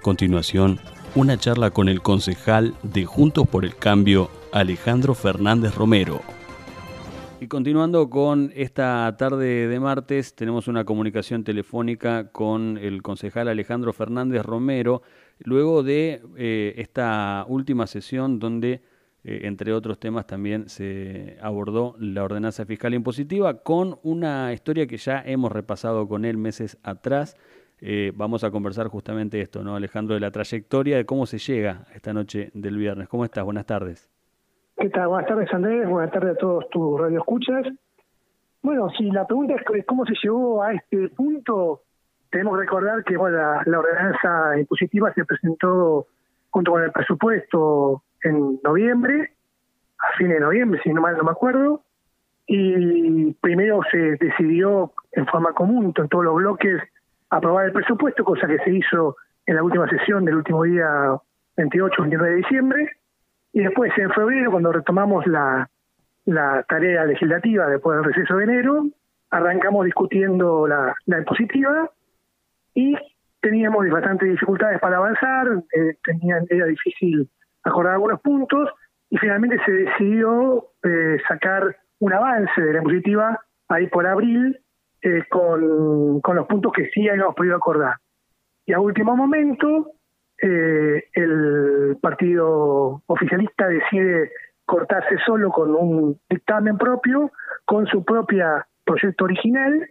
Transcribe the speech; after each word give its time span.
Continuación, 0.00 0.78
una 1.14 1.36
charla 1.36 1.70
con 1.70 1.88
el 1.88 2.00
concejal 2.00 2.74
de 2.82 3.04
Juntos 3.04 3.46
por 3.46 3.64
el 3.64 3.76
Cambio, 3.76 4.30
Alejandro 4.50 5.14
Fernández 5.14 5.74
Romero. 5.74 6.22
Y 7.38 7.46
continuando 7.48 8.08
con 8.08 8.50
esta 8.54 9.14
tarde 9.18 9.68
de 9.68 9.80
martes, 9.80 10.34
tenemos 10.34 10.68
una 10.68 10.84
comunicación 10.84 11.44
telefónica 11.44 12.30
con 12.32 12.78
el 12.78 13.02
concejal 13.02 13.48
Alejandro 13.48 13.92
Fernández 13.92 14.42
Romero, 14.42 15.02
luego 15.38 15.82
de 15.82 16.22
eh, 16.36 16.74
esta 16.78 17.44
última 17.48 17.86
sesión 17.86 18.38
donde, 18.38 18.82
eh, 19.24 19.40
entre 19.44 19.72
otros 19.72 20.00
temas, 20.00 20.26
también 20.26 20.68
se 20.68 21.36
abordó 21.42 21.94
la 21.98 22.24
ordenanza 22.24 22.64
fiscal 22.64 22.94
impositiva 22.94 23.62
con 23.62 23.98
una 24.02 24.52
historia 24.52 24.86
que 24.86 24.96
ya 24.96 25.22
hemos 25.24 25.52
repasado 25.52 26.08
con 26.08 26.24
él 26.24 26.38
meses 26.38 26.78
atrás 26.82 27.36
eh, 27.80 28.12
vamos 28.14 28.44
a 28.44 28.50
conversar 28.50 28.88
justamente 28.88 29.40
esto, 29.40 29.62
¿no, 29.62 29.74
Alejandro? 29.74 30.14
De 30.14 30.20
la 30.20 30.30
trayectoria 30.30 30.96
de 30.96 31.06
cómo 31.06 31.26
se 31.26 31.38
llega 31.38 31.86
esta 31.94 32.12
noche 32.12 32.50
del 32.54 32.76
viernes. 32.76 33.08
¿Cómo 33.08 33.24
estás? 33.24 33.44
Buenas 33.44 33.66
tardes. 33.66 34.10
¿Qué 34.76 34.90
tal? 34.90 35.08
Buenas 35.08 35.28
tardes, 35.28 35.52
Andrés. 35.52 35.88
Buenas 35.88 36.12
tardes 36.12 36.36
a 36.36 36.38
todos 36.38 36.68
tus 36.70 37.00
radioescuchas. 37.00 37.66
Bueno, 38.62 38.90
si 38.90 39.10
la 39.10 39.26
pregunta 39.26 39.54
es 39.54 39.86
cómo 39.86 40.04
se 40.04 40.12
llegó 40.22 40.62
a 40.62 40.74
este 40.74 41.08
punto, 41.10 41.82
tenemos 42.30 42.56
que 42.56 42.60
recordar 42.60 43.04
que 43.04 43.16
bueno, 43.16 43.38
la, 43.64 43.78
ordenanza 43.78 44.58
impositiva 44.58 45.12
se 45.14 45.24
presentó 45.24 46.06
junto 46.50 46.72
con 46.72 46.82
el 46.82 46.92
presupuesto 46.92 48.02
en 48.22 48.60
noviembre, 48.62 49.32
a 49.98 50.16
fines 50.18 50.34
de 50.34 50.40
noviembre, 50.40 50.80
si 50.82 50.92
no 50.92 51.00
mal 51.00 51.16
no 51.16 51.24
me 51.24 51.30
acuerdo, 51.30 51.82
y 52.46 53.32
primero 53.34 53.80
se 53.90 54.16
decidió 54.16 54.92
en 55.12 55.26
forma 55.26 55.52
común 55.54 55.94
en 55.96 56.08
todos 56.08 56.24
los 56.24 56.34
bloques 56.34 56.82
aprobar 57.30 57.66
el 57.66 57.72
presupuesto, 57.72 58.24
cosa 58.24 58.46
que 58.46 58.58
se 58.58 58.70
hizo 58.70 59.16
en 59.46 59.56
la 59.56 59.62
última 59.62 59.88
sesión 59.88 60.24
del 60.24 60.36
último 60.36 60.64
día 60.64 61.16
28, 61.56 62.02
29 62.02 62.30
de 62.30 62.36
diciembre, 62.36 62.90
y 63.52 63.60
después 63.60 63.92
en 63.96 64.10
febrero, 64.10 64.50
cuando 64.50 64.72
retomamos 64.72 65.26
la, 65.26 65.68
la 66.26 66.64
tarea 66.68 67.04
legislativa 67.04 67.66
después 67.66 67.96
del 67.96 68.12
receso 68.12 68.36
de 68.36 68.44
enero, 68.44 68.84
arrancamos 69.30 69.84
discutiendo 69.84 70.66
la, 70.66 70.94
la 71.06 71.18
impositiva 71.18 71.90
y 72.74 72.96
teníamos 73.40 73.88
bastantes 73.88 74.30
dificultades 74.30 74.80
para 74.80 74.98
avanzar, 74.98 75.62
eh, 75.72 75.96
tenían, 76.04 76.46
era 76.48 76.66
difícil 76.66 77.28
acordar 77.62 77.94
algunos 77.94 78.20
puntos 78.20 78.70
y 79.08 79.16
finalmente 79.18 79.58
se 79.64 79.72
decidió 79.72 80.66
eh, 80.84 81.18
sacar 81.26 81.76
un 81.98 82.12
avance 82.12 82.60
de 82.60 82.72
la 82.72 82.78
impositiva 82.78 83.40
ahí 83.68 83.86
por 83.88 84.06
abril 84.06 84.58
eh, 85.02 85.24
con, 85.30 86.20
los 86.22 86.46
puntos 86.46 86.72
que 86.72 86.90
sí 86.90 87.08
habíamos 87.08 87.34
podido 87.34 87.56
acordar. 87.56 87.96
Y 88.66 88.72
a 88.72 88.80
último 88.80 89.16
momento, 89.16 89.92
eh, 90.42 91.04
el 91.14 91.96
partido 92.00 93.02
oficialista 93.06 93.68
decide 93.68 94.30
cortarse 94.66 95.16
solo 95.24 95.50
con 95.50 95.74
un 95.74 96.20
dictamen 96.28 96.76
propio, 96.76 97.32
con 97.64 97.86
su 97.86 98.04
propia 98.04 98.66
proyecto 98.84 99.24
original, 99.24 99.88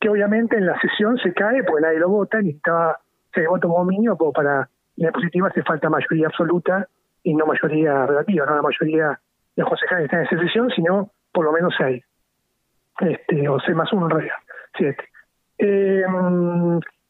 que 0.00 0.08
obviamente 0.08 0.56
en 0.56 0.66
la 0.66 0.80
sesión 0.80 1.18
se 1.18 1.32
cae 1.32 1.64
porque 1.64 1.82
nadie 1.82 1.98
lo 1.98 2.08
vota, 2.08 2.38
necesitaba 2.38 3.00
se 3.34 3.46
vota 3.46 3.66
como 3.66 3.84
mínimo, 3.84 4.16
como 4.16 4.32
para 4.32 4.68
la 4.96 5.12
positiva 5.12 5.48
hace 5.48 5.62
falta 5.62 5.90
mayoría 5.90 6.28
absoluta 6.28 6.88
y 7.22 7.34
no 7.34 7.46
mayoría 7.46 8.06
relativa, 8.06 8.46
no 8.46 8.56
la 8.56 8.62
mayoría 8.62 9.08
de 9.08 9.62
los 9.62 9.68
concejales 9.68 10.02
que 10.08 10.16
están 10.16 10.20
en 10.20 10.26
esa 10.26 10.46
sesión, 10.46 10.70
sino 10.70 11.10
por 11.32 11.44
lo 11.44 11.52
menos 11.52 11.74
seis 11.76 12.07
este, 13.00 13.48
o 13.48 13.60
C 13.60 13.74
más 13.74 13.92
uno 13.92 14.06
en 14.06 14.10
realidad, 14.10 14.36
siete. 14.76 15.04
Eh, 15.58 16.04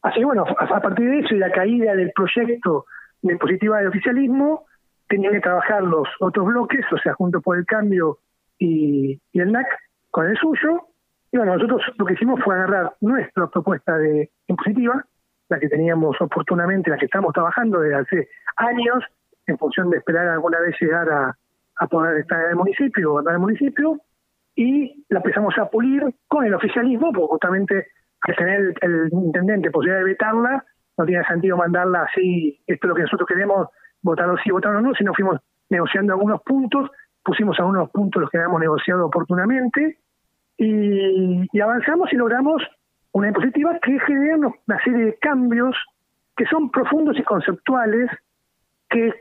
así 0.01 0.19
que 0.19 0.25
bueno, 0.25 0.45
a, 0.57 0.81
partir 0.81 1.09
de 1.09 1.19
eso 1.19 1.35
y 1.35 1.39
la 1.39 1.51
caída 1.51 1.95
del 1.95 2.11
proyecto 2.13 2.85
de 3.21 3.37
positiva 3.37 3.79
del 3.79 3.89
oficialismo, 3.89 4.65
tenían 5.07 5.33
que 5.33 5.41
trabajar 5.41 5.83
los 5.83 6.07
otros 6.19 6.45
bloques, 6.45 6.85
o 6.91 6.97
sea, 6.97 7.13
junto 7.13 7.41
por 7.41 7.57
el 7.57 7.65
cambio 7.65 8.19
y, 8.57 9.19
el 9.33 9.51
NAC 9.51 9.67
con 10.11 10.27
el 10.27 10.37
suyo. 10.37 10.87
Y 11.31 11.37
bueno, 11.37 11.55
nosotros 11.55 11.81
lo 11.97 12.05
que 12.05 12.13
hicimos 12.13 12.39
fue 12.43 12.55
agarrar 12.55 12.93
nuestra 13.01 13.47
propuesta 13.47 13.97
de 13.97 14.31
impositiva, 14.47 15.03
la 15.49 15.59
que 15.59 15.67
teníamos 15.67 16.19
oportunamente, 16.21 16.89
la 16.89 16.97
que 16.97 17.05
estamos 17.05 17.33
trabajando 17.33 17.79
desde 17.79 17.95
hace 17.95 18.29
años, 18.57 19.03
en 19.47 19.57
función 19.57 19.89
de 19.89 19.97
esperar 19.97 20.27
alguna 20.27 20.59
vez 20.59 20.75
llegar 20.79 21.09
a, 21.09 21.35
a 21.77 21.87
poder 21.87 22.17
estar 22.19 22.43
en 22.45 22.49
el 22.51 22.55
municipio 22.55 23.19
en 23.19 23.27
el 23.29 23.39
municipio, 23.39 23.99
y 24.59 25.05
la 25.07 25.19
empezamos 25.19 25.57
a 25.57 25.69
pulir 25.69 26.03
con 26.27 26.45
el 26.45 26.53
oficialismo, 26.53 27.13
porque 27.13 27.27
justamente 27.29 27.87
al 28.27 28.35
tener 28.35 28.73
el, 28.81 29.09
intendente 29.09 29.71
posibilidad 29.71 29.99
de 29.99 30.11
vetarla, 30.11 30.65
no 30.97 31.05
tiene 31.05 31.23
sentido 31.23 31.55
mandarla 31.55 32.01
así, 32.01 32.59
esto 32.67 32.87
es 32.87 32.89
lo 32.89 32.95
que 32.95 33.03
nosotros 33.03 33.25
queremos, 33.25 33.69
votarlo 34.01 34.35
sí, 34.43 34.51
votarlo 34.51 34.81
no, 34.81 34.93
sino 34.95 35.13
fuimos 35.13 35.39
negociando 35.69 36.11
algunos 36.11 36.41
puntos, 36.41 36.91
pusimos 37.23 37.57
algunos 37.57 37.89
puntos 37.91 38.21
los 38.21 38.29
que 38.29 38.37
habíamos 38.37 38.59
negociado 38.59 39.05
oportunamente, 39.05 39.97
y, 40.57 41.61
avanzamos 41.61 42.11
y 42.11 42.17
logramos 42.17 42.61
una 43.13 43.29
impositiva 43.29 43.79
que 43.79 43.97
genera 44.01 44.35
una 44.35 44.83
serie 44.83 45.05
de 45.05 45.17
cambios 45.19 45.73
que 46.35 46.43
son 46.47 46.69
profundos 46.69 47.17
y 47.17 47.23
conceptuales, 47.23 48.11
que 48.89 49.13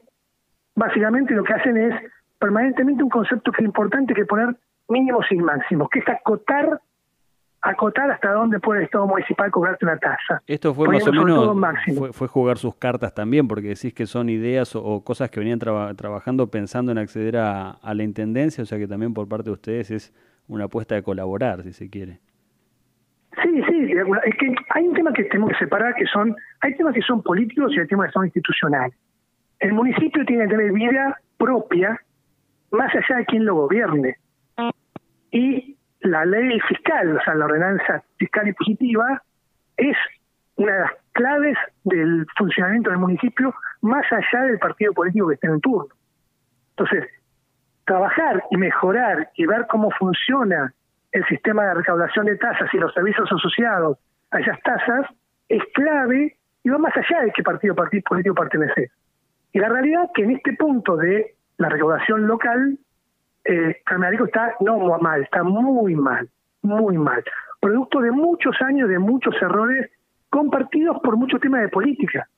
básicamente 0.75 1.33
lo 1.33 1.45
que 1.45 1.55
hacen 1.55 1.77
es 1.77 1.95
permanentemente 2.41 3.05
un 3.05 3.11
concepto 3.11 3.53
que 3.53 3.63
es 3.63 3.67
importante 3.67 4.15
que 4.15 4.25
poner 4.25 4.57
mínimos 4.89 5.27
y 5.31 5.37
máximos, 5.37 5.89
que 5.91 6.01
es 6.01 6.09
acotar 6.09 6.81
acotar 7.61 8.11
hasta 8.11 8.33
dónde 8.33 8.61
puede 8.61 8.81
el 8.81 8.85
Estado 8.87 9.07
municipal 9.07 9.51
cobrarte 9.51 9.85
una 9.85 9.99
tasa. 9.99 10.43
Esto 10.47 10.75
fue 10.75 10.89
más 10.89 11.07
o 11.07 11.13
menos, 11.13 12.17
fue, 12.17 12.29
jugar 12.29 12.59
sus 12.59 12.77
cartas 12.77 13.13
también, 13.15 13.49
porque 13.49 13.69
decís 13.69 13.93
que 13.93 14.07
son 14.07 14.29
ideas 14.29 14.77
o, 14.77 15.03
cosas 15.03 15.31
que 15.31 15.41
venían 15.41 15.59
trabajando 15.59 16.51
pensando 16.51 16.93
en 16.93 16.99
acceder 16.99 17.37
a, 17.37 17.71
a, 17.71 17.95
la 17.95 18.03
Intendencia, 18.05 18.63
o 18.63 18.67
sea 18.67 18.79
que 18.79 18.87
también 18.87 19.13
por 19.13 19.29
parte 19.29 19.47
de 19.47 19.55
ustedes 19.55 19.91
es 19.91 20.15
una 20.47 20.65
apuesta 20.65 20.95
de 20.95 21.03
colaborar, 21.03 21.63
si 21.63 21.73
se 21.73 21.91
quiere. 21.91 22.21
Sí, 23.43 23.63
sí, 23.69 23.93
es 23.93 24.37
que 24.37 24.55
hay 24.71 24.87
un 24.87 24.95
tema 24.95 25.13
que 25.13 25.25
tenemos 25.25 25.51
que 25.51 25.59
separar, 25.59 25.95
que 25.95 26.07
son, 26.07 26.35
hay 26.61 26.75
temas 26.77 26.95
que 26.95 27.03
son 27.03 27.23
políticos 27.23 27.73
y 27.75 27.81
hay 27.81 27.87
temas 27.87 28.07
que 28.07 28.13
son 28.13 28.25
institucionales. 28.25 28.97
El 29.61 29.73
municipio 29.73 30.25
tiene 30.25 30.45
que 30.45 30.51
tener 30.51 30.73
vida 30.73 31.21
propia, 31.37 32.01
más 32.71 32.93
allá 32.95 33.19
de 33.19 33.27
quién 33.27 33.45
lo 33.45 33.55
gobierne 33.55 34.17
y 35.31 35.77
la 36.01 36.25
ley 36.25 36.61
fiscal, 36.61 37.17
o 37.17 37.21
sea, 37.23 37.35
la 37.35 37.47
ordenanza 37.47 38.03
fiscal 38.17 38.49
y 38.49 38.53
positiva, 38.53 39.23
es 39.77 39.97
una 40.57 40.73
de 40.73 40.81
las 40.81 40.93
claves 41.13 41.57
del 41.85 42.27
funcionamiento 42.37 42.91
del 42.91 42.99
municipio 42.99 43.55
más 43.81 44.05
allá 44.13 44.45
del 44.45 44.59
partido 44.59 44.93
político 44.93 45.29
que 45.29 45.35
esté 45.35 45.47
en 45.47 45.61
turno. 45.61 45.89
Entonces, 46.71 47.09
trabajar 47.85 48.45
y 48.51 48.57
mejorar 48.57 49.31
y 49.35 49.47
ver 49.47 49.67
cómo 49.69 49.91
funciona 49.93 50.73
el 51.13 51.25
sistema 51.27 51.65
de 51.65 51.75
recaudación 51.75 52.27
de 52.27 52.37
tasas 52.37 52.73
y 52.73 52.79
los 52.79 52.93
servicios 52.93 53.31
asociados 53.33 53.99
a 54.31 54.41
esas 54.41 54.61
tasas 54.61 55.07
es 55.49 55.63
clave 55.73 56.37
y 56.63 56.69
va 56.69 56.79
más 56.79 56.97
allá 56.97 57.23
de 57.23 57.33
qué 57.33 57.43
partido, 57.43 57.75
partido 57.75 58.03
político 58.07 58.35
pertenece. 58.35 58.91
Y 59.53 59.59
la 59.59 59.69
realidad 59.69 60.05
es 60.05 60.11
que 60.15 60.23
en 60.25 60.33
este 60.33 60.53
punto 60.53 60.97
de 60.97 61.35
la 61.57 61.69
recaudación 61.69 62.27
local 62.27 62.79
eh, 63.49 63.71
está 63.71 64.55
no 64.61 64.99
mal, 64.99 65.23
está 65.23 65.43
muy 65.43 65.95
mal, 65.95 66.29
muy 66.63 66.99
mal. 66.99 67.25
Producto 67.61 68.01
de 68.01 68.11
muchos 68.11 68.55
años, 68.61 68.89
de 68.89 68.99
muchos 68.99 69.35
errores 69.41 69.91
compartidos 70.29 70.99
por 71.03 71.17
muchos 71.17 71.41
temas 71.41 71.63
de 71.63 71.69
política. 71.69 72.29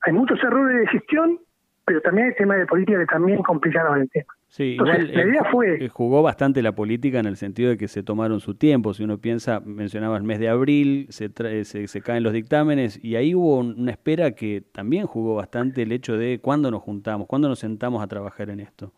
Hay 0.00 0.12
muchos 0.14 0.42
errores 0.42 0.80
de 0.80 0.86
gestión, 0.88 1.38
pero 1.84 2.00
también 2.00 2.28
hay 2.28 2.34
temas 2.34 2.58
de 2.58 2.66
política 2.66 2.98
que 2.98 3.06
también 3.06 3.42
complicaron 3.42 4.00
el 4.00 4.10
tema. 4.10 4.32
Sí, 4.48 4.76
Entonces, 4.78 5.14
la 5.14 5.24
idea 5.24 5.44
fue... 5.50 5.88
Jugó 5.88 6.22
bastante 6.22 6.62
la 6.62 6.72
política 6.72 7.20
en 7.20 7.26
el 7.26 7.36
sentido 7.36 7.70
de 7.70 7.78
que 7.78 7.88
se 7.88 8.02
tomaron 8.02 8.40
su 8.40 8.54
tiempo. 8.54 8.94
Si 8.94 9.04
uno 9.04 9.18
piensa, 9.18 9.60
mencionaba 9.60 10.16
el 10.16 10.24
mes 10.24 10.40
de 10.40 10.48
abril, 10.48 11.06
se, 11.10 11.30
se, 11.64 11.86
se, 11.86 12.00
caen 12.00 12.22
los 12.22 12.32
dictámenes 12.32 13.02
y 13.02 13.16
ahí 13.16 13.34
hubo 13.34 13.58
una 13.58 13.90
espera 13.90 14.32
que 14.32 14.62
también 14.72 15.06
jugó 15.06 15.36
bastante 15.36 15.82
el 15.82 15.92
hecho 15.92 16.16
de 16.16 16.38
cuándo 16.40 16.70
nos 16.70 16.82
juntamos, 16.82 17.26
cuándo 17.26 17.48
nos 17.48 17.58
sentamos 17.58 18.02
a 18.02 18.06
trabajar 18.08 18.50
en 18.50 18.60
esto. 18.60 18.92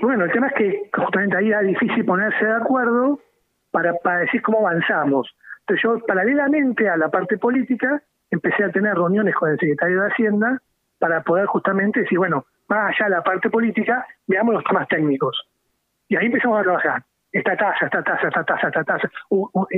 Bueno, 0.00 0.24
el 0.24 0.32
tema 0.32 0.48
es 0.48 0.54
que 0.54 0.90
justamente 0.94 1.36
ahí 1.36 1.48
era 1.48 1.60
difícil 1.60 2.04
ponerse 2.04 2.44
de 2.44 2.54
acuerdo 2.54 3.20
para, 3.70 3.94
para 3.94 4.20
decir 4.20 4.42
cómo 4.42 4.66
avanzamos. 4.66 5.34
Entonces 5.60 5.82
yo, 5.82 6.06
paralelamente 6.06 6.88
a 6.88 6.96
la 6.96 7.08
parte 7.10 7.36
política, 7.38 8.02
empecé 8.30 8.64
a 8.64 8.70
tener 8.70 8.94
reuniones 8.94 9.34
con 9.34 9.50
el 9.50 9.58
secretario 9.58 10.02
de 10.02 10.08
Hacienda 10.08 10.60
para 10.98 11.22
poder 11.22 11.46
justamente 11.46 12.00
decir, 12.00 12.18
bueno, 12.18 12.46
más 12.68 12.90
allá 12.90 13.08
de 13.08 13.16
la 13.16 13.22
parte 13.22 13.50
política, 13.50 14.06
veamos 14.26 14.54
los 14.54 14.64
temas 14.64 14.88
técnicos. 14.88 15.48
Y 16.08 16.16
ahí 16.16 16.26
empezamos 16.26 16.60
a 16.60 16.62
trabajar. 16.62 17.02
Esta 17.30 17.56
tasa, 17.56 17.84
esta 17.86 18.02
tasa, 18.02 18.28
esta 18.28 18.44
tasa, 18.44 18.68
esta 18.68 18.84
tasa. 18.84 19.10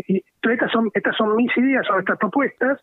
y, 0.09 0.25
estas, 0.43 0.71
son, 0.71 0.91
estas 0.95 1.17
son 1.17 1.35
mis 1.37 1.57
ideas, 1.57 1.87
son 1.87 1.99
estas 1.99 2.19
propuestas. 2.19 2.81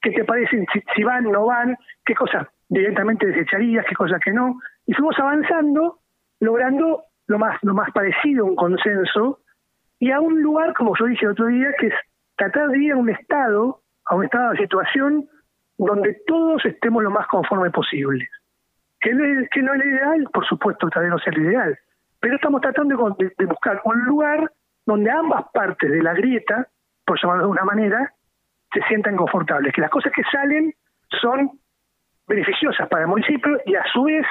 ¿Qué 0.00 0.10
te 0.10 0.24
parecen? 0.24 0.66
Si, 0.72 0.82
si 0.94 1.02
van, 1.04 1.24
no 1.24 1.46
van, 1.46 1.76
qué 2.04 2.14
cosas 2.14 2.46
directamente 2.68 3.26
desecharías, 3.26 3.86
qué 3.88 3.94
cosas 3.94 4.20
que 4.20 4.32
no. 4.32 4.58
Y 4.86 4.92
fuimos 4.92 5.18
avanzando, 5.18 5.97
logrando 6.40 7.04
lo 7.26 7.38
más, 7.38 7.58
lo 7.62 7.74
más 7.74 7.90
parecido 7.92 8.44
a 8.44 8.48
un 8.48 8.56
consenso 8.56 9.40
y 9.98 10.10
a 10.10 10.20
un 10.20 10.40
lugar, 10.42 10.74
como 10.74 10.94
yo 10.98 11.06
dije 11.06 11.24
el 11.24 11.32
otro 11.32 11.46
día, 11.46 11.68
que 11.78 11.88
es 11.88 11.94
tratar 12.36 12.68
de 12.68 12.78
ir 12.78 12.92
a 12.92 12.96
un 12.96 13.10
estado, 13.10 13.82
a 14.06 14.14
un 14.14 14.24
estado 14.24 14.52
de 14.52 14.58
situación 14.58 15.28
donde 15.76 16.20
todos 16.26 16.64
estemos 16.64 17.02
lo 17.02 17.10
más 17.10 17.26
conforme 17.26 17.70
posible. 17.70 18.28
Que, 19.00 19.10
que 19.10 19.62
no 19.62 19.74
es 19.74 19.78
lo 19.78 19.84
ideal, 19.84 20.28
por 20.32 20.44
supuesto, 20.46 20.88
tal 20.90 21.04
vez 21.04 21.12
no 21.12 21.18
sea 21.18 21.32
ideal, 21.34 21.78
pero 22.20 22.34
estamos 22.34 22.60
tratando 22.60 23.14
de, 23.16 23.32
de, 23.36 23.46
buscar 23.46 23.80
un 23.84 24.04
lugar 24.04 24.50
donde 24.86 25.10
ambas 25.10 25.44
partes 25.52 25.90
de 25.90 26.02
la 26.02 26.14
grieta, 26.14 26.66
por 27.04 27.20
llamarlo 27.20 27.44
de 27.44 27.50
una 27.50 27.64
manera, 27.64 28.12
se 28.72 28.82
sientan 28.88 29.16
confortables, 29.16 29.72
que 29.72 29.80
las 29.80 29.90
cosas 29.90 30.12
que 30.12 30.22
salen 30.32 30.74
son 31.20 31.50
beneficiosas 32.26 32.88
para 32.88 33.02
el 33.02 33.08
municipio 33.08 33.60
y 33.64 33.74
a 33.76 33.84
su 33.92 34.02
vez 34.02 34.26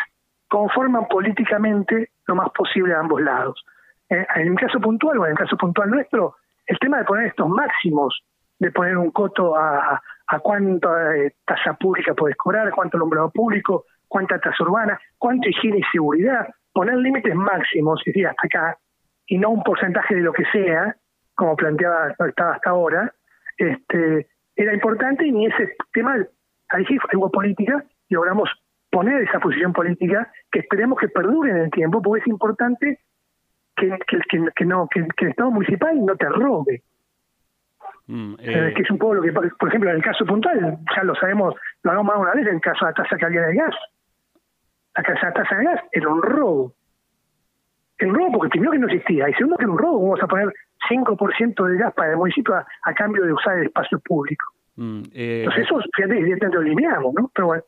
conforman 0.48 1.08
políticamente 1.08 2.10
lo 2.26 2.36
más 2.36 2.50
posible 2.52 2.94
a 2.94 3.00
ambos 3.00 3.22
lados. 3.22 3.64
Eh, 4.10 4.26
en 4.36 4.48
el 4.48 4.56
caso 4.56 4.80
puntual, 4.80 5.18
o 5.20 5.26
en 5.26 5.32
el 5.32 5.38
caso 5.38 5.58
puntual 5.58 5.90
nuestro, 5.90 6.36
el 6.66 6.80
tema 6.80 7.00
de 7.00 7.06
poner 7.06 7.28
estos 7.28 7.50
máximos, 7.50 8.22
de 8.60 8.72
poner 8.72 8.98
un 8.98 9.12
coto 9.12 9.56
a, 9.56 10.02
cuánta 10.42 11.16
eh, 11.16 11.36
tasa 11.46 11.74
pública 11.74 12.14
puedes 12.14 12.36
cobrar, 12.38 12.72
cuánto 12.72 12.98
alumbrado 12.98 13.30
público, 13.32 13.86
cuánta 14.08 14.40
tasa 14.40 14.64
urbana, 14.64 15.00
cuánto 15.18 15.48
higiene 15.50 15.80
y 15.80 15.84
seguridad, 15.92 16.48
poner 16.74 16.96
límites 16.98 17.36
máximos, 17.36 18.02
y 18.06 18.12
decir, 18.12 18.28
hasta 18.28 18.48
acá, 18.48 18.78
y 19.26 19.38
no 19.38 19.50
un 19.50 19.64
porcentaje 19.64 20.16
de 20.16 20.22
lo 20.22 20.34
que 20.34 20.46
sea, 20.52 20.96
como 21.36 21.56
planteaba 21.56 22.10
estaba 22.28 22.56
hasta 22.56 22.70
ahora, 22.70 23.14
este, 23.58 24.28
era 24.56 24.74
importante 24.74 25.26
y 25.26 25.32
ni 25.32 25.48
ese 25.48 25.76
tema, 25.94 26.18
ahí 26.70 26.86
sí 26.86 26.98
fue 27.00 27.32
política, 27.32 27.84
logramos 28.10 28.50
poner 28.90 29.22
esa 29.22 29.40
posición 29.40 29.74
política 29.74 30.32
que 30.52 30.60
esperemos 30.60 31.00
que 31.00 31.10
perdure 31.10 31.52
en 31.52 31.58
el 31.58 31.72
tiempo, 31.72 32.02
porque 32.02 32.22
es 32.22 32.28
importante 32.28 33.00
que, 33.76 33.98
que, 34.08 34.20
que, 34.56 34.66
no, 34.66 34.88
que, 34.88 35.00
el 35.00 35.30
Estado 35.30 35.52
municipal 35.52 36.06
no 36.06 36.16
te 36.16 36.28
robe. 36.30 36.84
Mm, 38.08 38.36
eh, 38.40 38.74
que 38.76 38.84
es 38.84 38.90
un 38.90 38.98
poco 38.98 39.16
lo 39.16 39.22
que, 39.22 39.34
por 39.34 39.68
ejemplo, 39.68 39.90
en 39.90 39.98
el 39.98 40.04
caso 40.04 40.26
puntual, 40.26 40.80
ya 40.96 41.04
lo 41.04 41.14
sabemos, 41.16 41.56
lo 41.84 41.92
hagamos 41.92 42.16
más 42.16 42.22
una 42.22 42.34
vez, 42.34 42.48
en 42.48 42.56
el 42.56 42.62
caso 42.62 42.86
de 42.86 42.92
la 42.92 42.96
tasa 42.96 43.18
que 43.18 43.26
había 43.26 43.42
de 43.42 43.56
gas. 43.56 43.76
La 44.96 45.04
tasa 45.34 45.56
de 45.56 45.64
gas 45.66 45.82
era 45.92 46.10
un 46.10 46.22
robo. 46.22 46.74
El 47.98 48.14
robo 48.14 48.34
porque 48.34 48.50
primero 48.50 48.72
que 48.72 48.80
no 48.80 48.88
existía, 48.88 49.30
y 49.30 49.34
segundo 49.34 49.58
que 49.58 49.64
era 49.64 49.72
un 49.72 49.78
robo, 49.78 50.02
vamos 50.02 50.24
a 50.24 50.28
poner 50.28 50.54
5% 50.90 51.68
de 51.68 51.78
gas 51.78 51.94
para 51.94 52.12
el 52.12 52.18
municipio 52.18 52.56
a 52.56 52.94
cambio 52.94 53.24
de 53.24 53.34
usar 53.34 53.58
el 53.58 53.66
espacio 53.66 54.00
público. 54.00 54.46
Mm, 54.78 55.02
eh, 55.12 55.40
Entonces 55.44 55.66
eso, 55.66 55.82
fíjate, 55.96 56.50
lo 56.54 56.62
lineamos, 56.62 57.12
¿no? 57.16 57.32
Pero 57.34 57.48
bueno, 57.48 57.64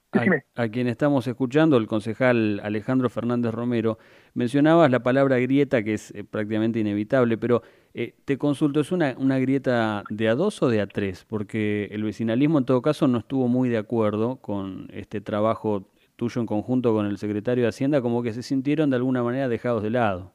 A, 0.55 0.67
quien 0.67 0.87
estamos 0.87 1.25
escuchando, 1.27 1.75
el 1.77 1.87
concejal 1.87 2.61
Alejandro 2.63 3.09
Fernández 3.09 3.51
Romero, 3.51 3.97
mencionabas 4.35 4.91
la 4.91 4.99
palabra 4.99 5.39
grieta, 5.39 5.81
que 5.81 5.95
es 5.95 6.11
eh, 6.11 6.23
prácticamente 6.23 6.79
inevitable, 6.79 7.39
pero 7.39 7.63
eh, 7.95 8.13
te 8.25 8.37
consulto, 8.37 8.79
¿es 8.79 8.91
una, 8.91 9.15
una 9.17 9.39
grieta 9.39 10.03
de 10.11 10.29
a 10.29 10.35
dos 10.35 10.61
o 10.61 10.69
de 10.69 10.81
a 10.81 10.87
tres? 10.87 11.25
Porque 11.27 11.89
el 11.91 12.03
vecinalismo 12.03 12.59
en 12.59 12.65
todo 12.65 12.83
caso 12.83 13.07
no 13.07 13.17
estuvo 13.17 13.47
muy 13.47 13.69
de 13.69 13.79
acuerdo 13.79 14.35
con 14.35 14.87
este 14.93 15.19
trabajo 15.19 15.89
tuyo 16.15 16.41
en 16.41 16.47
conjunto 16.47 16.93
con 16.93 17.07
el 17.07 17.17
secretario 17.17 17.63
de 17.63 17.69
Hacienda, 17.69 18.01
como 18.01 18.21
que 18.21 18.33
se 18.33 18.43
sintieron 18.43 18.91
de 18.91 18.97
alguna 18.97 19.23
manera 19.23 19.47
dejados 19.47 19.81
de 19.81 19.89
lado. 19.89 20.31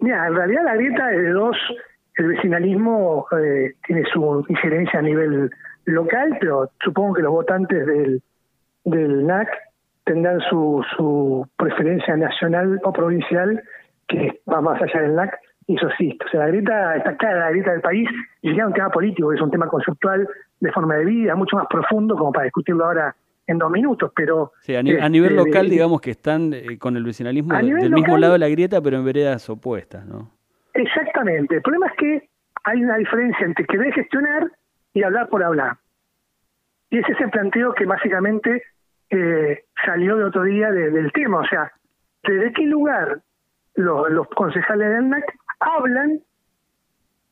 Mira, 0.00 0.26
en 0.26 0.34
realidad 0.34 0.64
la 0.64 0.74
grieta 0.74 1.12
es 1.12 1.18
de 1.18 1.30
dos 1.30 1.56
el 2.16 2.26
vecinalismo 2.28 3.26
eh, 3.32 3.74
tiene 3.86 4.04
su 4.12 4.44
injerencia 4.48 4.98
a 4.98 5.02
nivel 5.02 5.50
local, 5.84 6.36
pero 6.40 6.70
supongo 6.84 7.14
que 7.14 7.22
los 7.22 7.32
votantes 7.32 7.86
del, 7.86 8.22
del 8.84 9.26
NAC 9.26 9.48
tendrán 10.04 10.40
su, 10.50 10.84
su 10.96 11.46
preferencia 11.56 12.16
nacional 12.16 12.80
o 12.84 12.92
provincial 12.92 13.62
que 14.08 14.40
va 14.50 14.60
más 14.60 14.80
allá 14.82 15.02
del 15.02 15.14
NAC 15.14 15.38
y 15.66 15.76
eso 15.76 15.88
sí, 15.96 16.18
o 16.24 16.28
sea, 16.28 16.40
la 16.40 16.46
grieta 16.48 16.96
está 16.96 17.16
clara, 17.16 17.40
la 17.40 17.50
grieta 17.50 17.70
del 17.72 17.80
país, 17.80 18.08
y 18.42 18.54
ya 18.54 18.66
un 18.66 18.72
tema 18.72 18.90
político, 18.90 19.32
es 19.32 19.40
un 19.40 19.50
tema 19.50 19.68
conceptual 19.68 20.28
de 20.58 20.72
forma 20.72 20.96
de 20.96 21.04
vida, 21.04 21.36
mucho 21.36 21.56
más 21.56 21.66
profundo 21.68 22.16
como 22.16 22.32
para 22.32 22.44
discutirlo 22.44 22.84
ahora 22.84 23.14
en 23.46 23.58
dos 23.58 23.70
minutos, 23.70 24.10
pero... 24.14 24.52
Sí, 24.60 24.74
a, 24.74 24.82
nivel 24.82 25.04
este, 25.08 25.34
local, 25.34 25.70
digamos 25.70 26.00
que 26.00 26.10
están 26.10 26.52
eh, 26.52 26.78
con 26.78 26.96
el 26.96 27.04
vecinalismo 27.04 27.54
del 27.54 27.90
mismo 27.90 28.18
lado 28.18 28.32
de 28.32 28.38
la 28.40 28.48
grieta, 28.48 28.80
pero 28.80 28.98
en 28.98 29.04
veredas 29.04 29.48
opuestas, 29.48 30.04
¿no? 30.04 30.30
Exactamente. 30.74 31.56
El 31.56 31.62
problema 31.62 31.86
es 31.88 31.96
que 31.96 32.28
hay 32.64 32.82
una 32.82 32.96
diferencia 32.96 33.44
entre 33.44 33.66
querer 33.66 33.92
gestionar 33.92 34.50
y 34.94 35.02
hablar 35.02 35.28
por 35.28 35.42
hablar. 35.42 35.76
Y 36.90 36.98
ese 36.98 37.12
es 37.12 37.20
el 37.20 37.30
planteo 37.30 37.72
que 37.74 37.86
básicamente 37.86 38.62
eh, 39.10 39.64
salió 39.84 40.16
de 40.16 40.24
otro 40.24 40.44
día 40.44 40.70
del 40.70 41.10
tema. 41.12 41.40
O 41.40 41.46
sea, 41.46 41.72
¿desde 42.22 42.52
qué 42.52 42.62
lugar 42.62 43.20
los, 43.74 44.28
concejales 44.28 44.90
del 44.90 45.08
NAC 45.08 45.24
hablan 45.60 46.20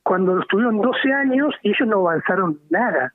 cuando 0.03 0.41
estuvieron 0.41 0.81
12 0.81 1.13
años 1.13 1.55
y 1.63 1.71
ellos 1.71 1.89
no 1.89 2.09
avanzaron 2.09 2.59
nada? 2.71 3.13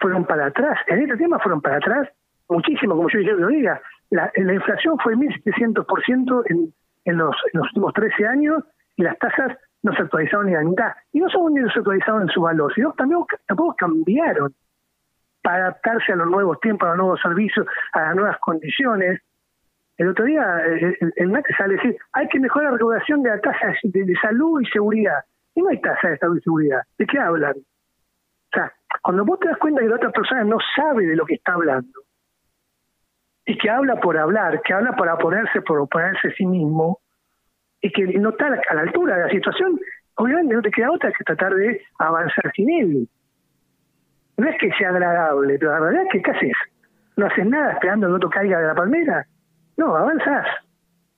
Fueron 0.00 0.24
para 0.24 0.46
atrás. 0.46 0.78
En 0.86 1.02
este 1.02 1.16
tema 1.16 1.38
fueron 1.40 1.60
para 1.60 1.76
atrás 1.76 2.08
muchísimo, 2.48 2.96
como 2.96 3.10
yo 3.10 3.18
dije 3.18 3.32
lo 3.32 3.48
diga. 3.48 3.80
La, 4.10 4.30
la 4.36 4.54
inflación 4.54 4.96
fue 5.00 5.14
1.700% 5.16 6.42
en, 6.46 6.56
en, 6.56 6.72
en 7.04 7.18
los 7.18 7.36
últimos 7.52 7.92
13 7.94 8.26
años 8.26 8.64
y 8.98 9.02
las 9.02 9.16
tasas 9.18 9.56
no 9.82 9.94
se 9.94 10.02
actualizaron 10.02 10.46
ni 10.46 10.52
la 10.52 10.62
mitad. 10.62 10.92
Y 11.12 11.20
no 11.20 11.30
solo 11.30 11.50
no 11.50 11.70
se 11.70 11.78
actualizaron 11.78 12.22
en 12.22 12.28
su 12.28 12.42
valor, 12.42 12.74
sino 12.74 12.92
también 12.92 13.20
tampoco 13.46 13.76
cambiaron 13.76 14.52
para 15.40 15.66
adaptarse 15.66 16.12
a 16.12 16.16
los 16.16 16.26
nuevos 16.26 16.58
tiempos, 16.60 16.86
a 16.86 16.90
los 16.90 16.98
nuevos 16.98 17.20
servicios, 17.20 17.64
a 17.92 18.00
las 18.00 18.16
nuevas 18.16 18.36
condiciones. 18.40 19.22
El 19.96 20.08
otro 20.08 20.24
día 20.24 20.42
el, 20.66 21.12
el 21.14 21.32
NAC 21.32 21.46
sale 21.56 21.74
a 21.74 21.76
decir, 21.76 21.96
hay 22.12 22.28
que 22.28 22.40
mejorar 22.40 22.72
la 22.72 22.72
recaudación 22.72 23.22
de 23.22 23.30
la 23.30 23.40
tasa 23.40 23.72
de, 23.84 24.14
salud 24.20 24.60
y 24.60 24.66
seguridad. 24.66 25.24
Y 25.54 25.62
no 25.62 25.68
hay 25.68 25.80
tasa 25.80 26.08
de 26.08 26.18
salud 26.18 26.38
y 26.38 26.42
seguridad. 26.42 26.82
¿De 26.98 27.06
qué 27.06 27.18
hablan? 27.20 27.54
O 27.54 28.50
sea, 28.52 28.72
cuando 29.00 29.24
vos 29.24 29.38
te 29.38 29.48
das 29.48 29.58
cuenta 29.58 29.80
que 29.80 29.88
la 29.88 29.96
otra 29.96 30.10
persona 30.10 30.42
no 30.42 30.58
sabe 30.74 31.06
de 31.06 31.14
lo 31.14 31.24
que 31.24 31.34
está 31.34 31.52
hablando, 31.52 32.00
y 33.46 33.56
que 33.56 33.70
habla 33.70 34.00
por 34.00 34.18
hablar, 34.18 34.60
que 34.62 34.74
habla 34.74 34.92
para 34.92 35.16
ponerse, 35.16 35.62
por 35.62 35.78
oponerse 35.78 36.28
a 36.28 36.32
sí 36.32 36.44
mismo, 36.44 37.00
y 37.80 37.90
que 37.90 38.06
no 38.18 38.30
está 38.30 38.46
a 38.46 38.74
la 38.74 38.80
altura 38.82 39.16
de 39.16 39.22
la 39.24 39.30
situación, 39.30 39.78
obviamente 40.16 40.54
no 40.54 40.62
te 40.62 40.70
queda 40.70 40.90
otra 40.90 41.12
que 41.12 41.24
tratar 41.24 41.54
de 41.54 41.80
avanzar 41.98 42.52
sin 42.54 42.70
él. 42.70 43.08
No 44.36 44.48
es 44.48 44.58
que 44.58 44.70
sea 44.72 44.90
agradable, 44.90 45.58
pero 45.58 45.72
la 45.72 45.80
verdad 45.80 46.02
es 46.02 46.08
que 46.12 46.22
¿qué 46.22 46.30
haces? 46.30 46.56
¿No 47.16 47.26
haces 47.26 47.46
nada 47.46 47.72
esperando 47.72 48.06
que 48.06 48.10
el 48.10 48.16
otro 48.16 48.30
caiga 48.30 48.60
de 48.60 48.66
la 48.68 48.74
palmera? 48.74 49.26
No, 49.76 49.96
avanzas. 49.96 50.46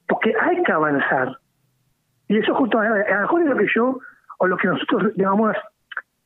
Porque 0.08 0.34
hay 0.40 0.62
que 0.62 0.72
avanzar. 0.72 1.36
Y 2.28 2.38
eso 2.38 2.54
justo, 2.54 2.78
a 2.78 2.88
lo 2.88 3.20
mejor 3.20 3.42
es 3.42 3.48
lo 3.48 3.56
que 3.56 3.66
yo, 3.74 3.98
o 4.38 4.46
lo 4.46 4.56
que 4.56 4.68
nosotros 4.68 5.12
llamamos, 5.16 5.56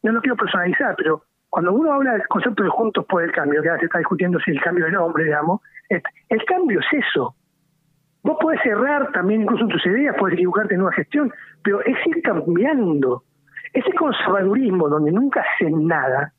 no 0.03 0.13
lo 0.13 0.21
quiero 0.21 0.37
personalizar, 0.37 0.95
pero 0.97 1.25
cuando 1.49 1.73
uno 1.73 1.93
habla 1.93 2.13
del 2.13 2.27
concepto 2.29 2.63
de 2.63 2.69
juntos 2.69 3.05
por 3.07 3.23
el 3.23 3.33
cambio, 3.33 3.63
que 3.63 3.69
ahora 3.69 3.81
se 3.81 3.87
está 3.87 3.99
discutiendo 3.99 4.39
si 4.41 4.51
el 4.51 4.61
cambio 4.61 4.85
de 4.85 4.93
nombre, 4.93 5.25
digamos, 5.25 5.61
el 5.89 6.45
cambio 6.45 6.81
es 6.81 6.87
eso, 6.93 7.35
Vos 8.25 8.39
podés 8.41 8.65
errar 8.65 9.13
también 9.13 9.43
incluso 9.43 9.65
en 9.65 9.69
tus 9.69 9.85
ideas, 9.85 10.17
podés 10.19 10.35
equivocarte 10.35 10.75
en 10.75 10.81
una 10.81 10.93
gestión, 10.93 11.31
pero 11.63 11.83
es 11.83 11.95
ir 12.07 12.23
cambiando. 12.23 13.23
Ese 13.75 13.93
conservadurismo 13.93 14.89
donde 14.89 15.13
nunca 15.13 15.43
hacen 15.43 15.87
nada, 15.87 16.33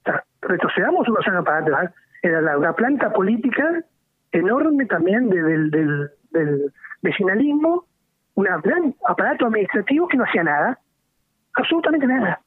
o 0.00 0.04
sea, 0.04 0.24
retrocedamos 0.42 1.08
unos 1.08 1.26
años 1.28 1.44
para 1.44 1.58
atrás, 1.58 1.94
era 2.22 2.40
la, 2.40 2.72
planta 2.72 3.12
política 3.12 3.84
enorme 4.32 4.84
también 4.86 5.30
del, 5.30 5.70
del, 5.70 6.72
vecinalismo, 7.02 7.84
un 8.34 8.44
gran 8.44 8.94
aparato 9.06 9.46
administrativo 9.46 10.08
que 10.08 10.16
no 10.16 10.24
hacía 10.24 10.42
nada, 10.42 10.78
absolutamente 11.54 12.06
nada. 12.06 12.40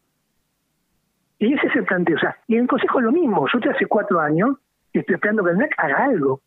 Y 1.39 1.53
ese 1.53 1.67
es 1.67 1.75
el 1.77 1.85
planteo. 1.85 2.17
O 2.17 2.19
sea, 2.19 2.37
y 2.47 2.55
en 2.55 2.63
el 2.63 2.67
Consejo 2.67 2.99
es 2.99 3.05
lo 3.05 3.11
mismo. 3.11 3.47
Yo 3.51 3.59
te 3.61 3.69
hace 3.69 3.85
cuatro 3.85 4.19
años 4.19 4.57
y 4.91 4.99
estoy 4.99 5.15
esperando 5.15 5.43
que 5.43 5.51
el 5.51 5.57
NEC 5.57 5.73
haga 5.77 6.03
algo 6.03 6.41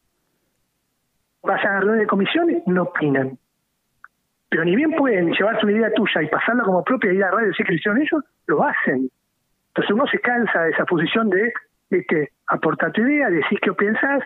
vas 1.46 1.64
a 1.64 1.68
agarrar 1.68 1.98
de 1.98 2.06
comisiones, 2.06 2.62
no 2.66 2.82
opinan. 2.82 3.38
Pero 4.48 4.64
ni 4.64 4.76
bien 4.76 4.92
pueden 4.92 5.32
llevarse 5.32 5.64
una 5.64 5.76
idea 5.76 5.92
tuya 5.92 6.22
y 6.22 6.28
pasarla 6.28 6.62
como 6.62 6.84
propia 6.84 7.12
ir 7.12 7.24
a 7.24 7.30
radio 7.30 7.46
y 7.46 7.50
decir 7.50 7.66
que 7.66 7.90
lo 7.90 7.96
ellos, 7.96 8.24
lo 8.46 8.64
hacen. 8.64 9.10
Entonces 9.68 9.94
uno 9.94 10.06
se 10.06 10.18
cansa 10.20 10.62
de 10.62 10.70
esa 10.70 10.84
posición 10.84 11.28
de, 11.30 11.52
de 11.90 12.04
que 12.04 12.28
aportar 12.48 12.92
tu 12.92 13.02
idea, 13.02 13.28
decir 13.28 13.58
qué 13.60 13.72
piensas, 13.72 14.22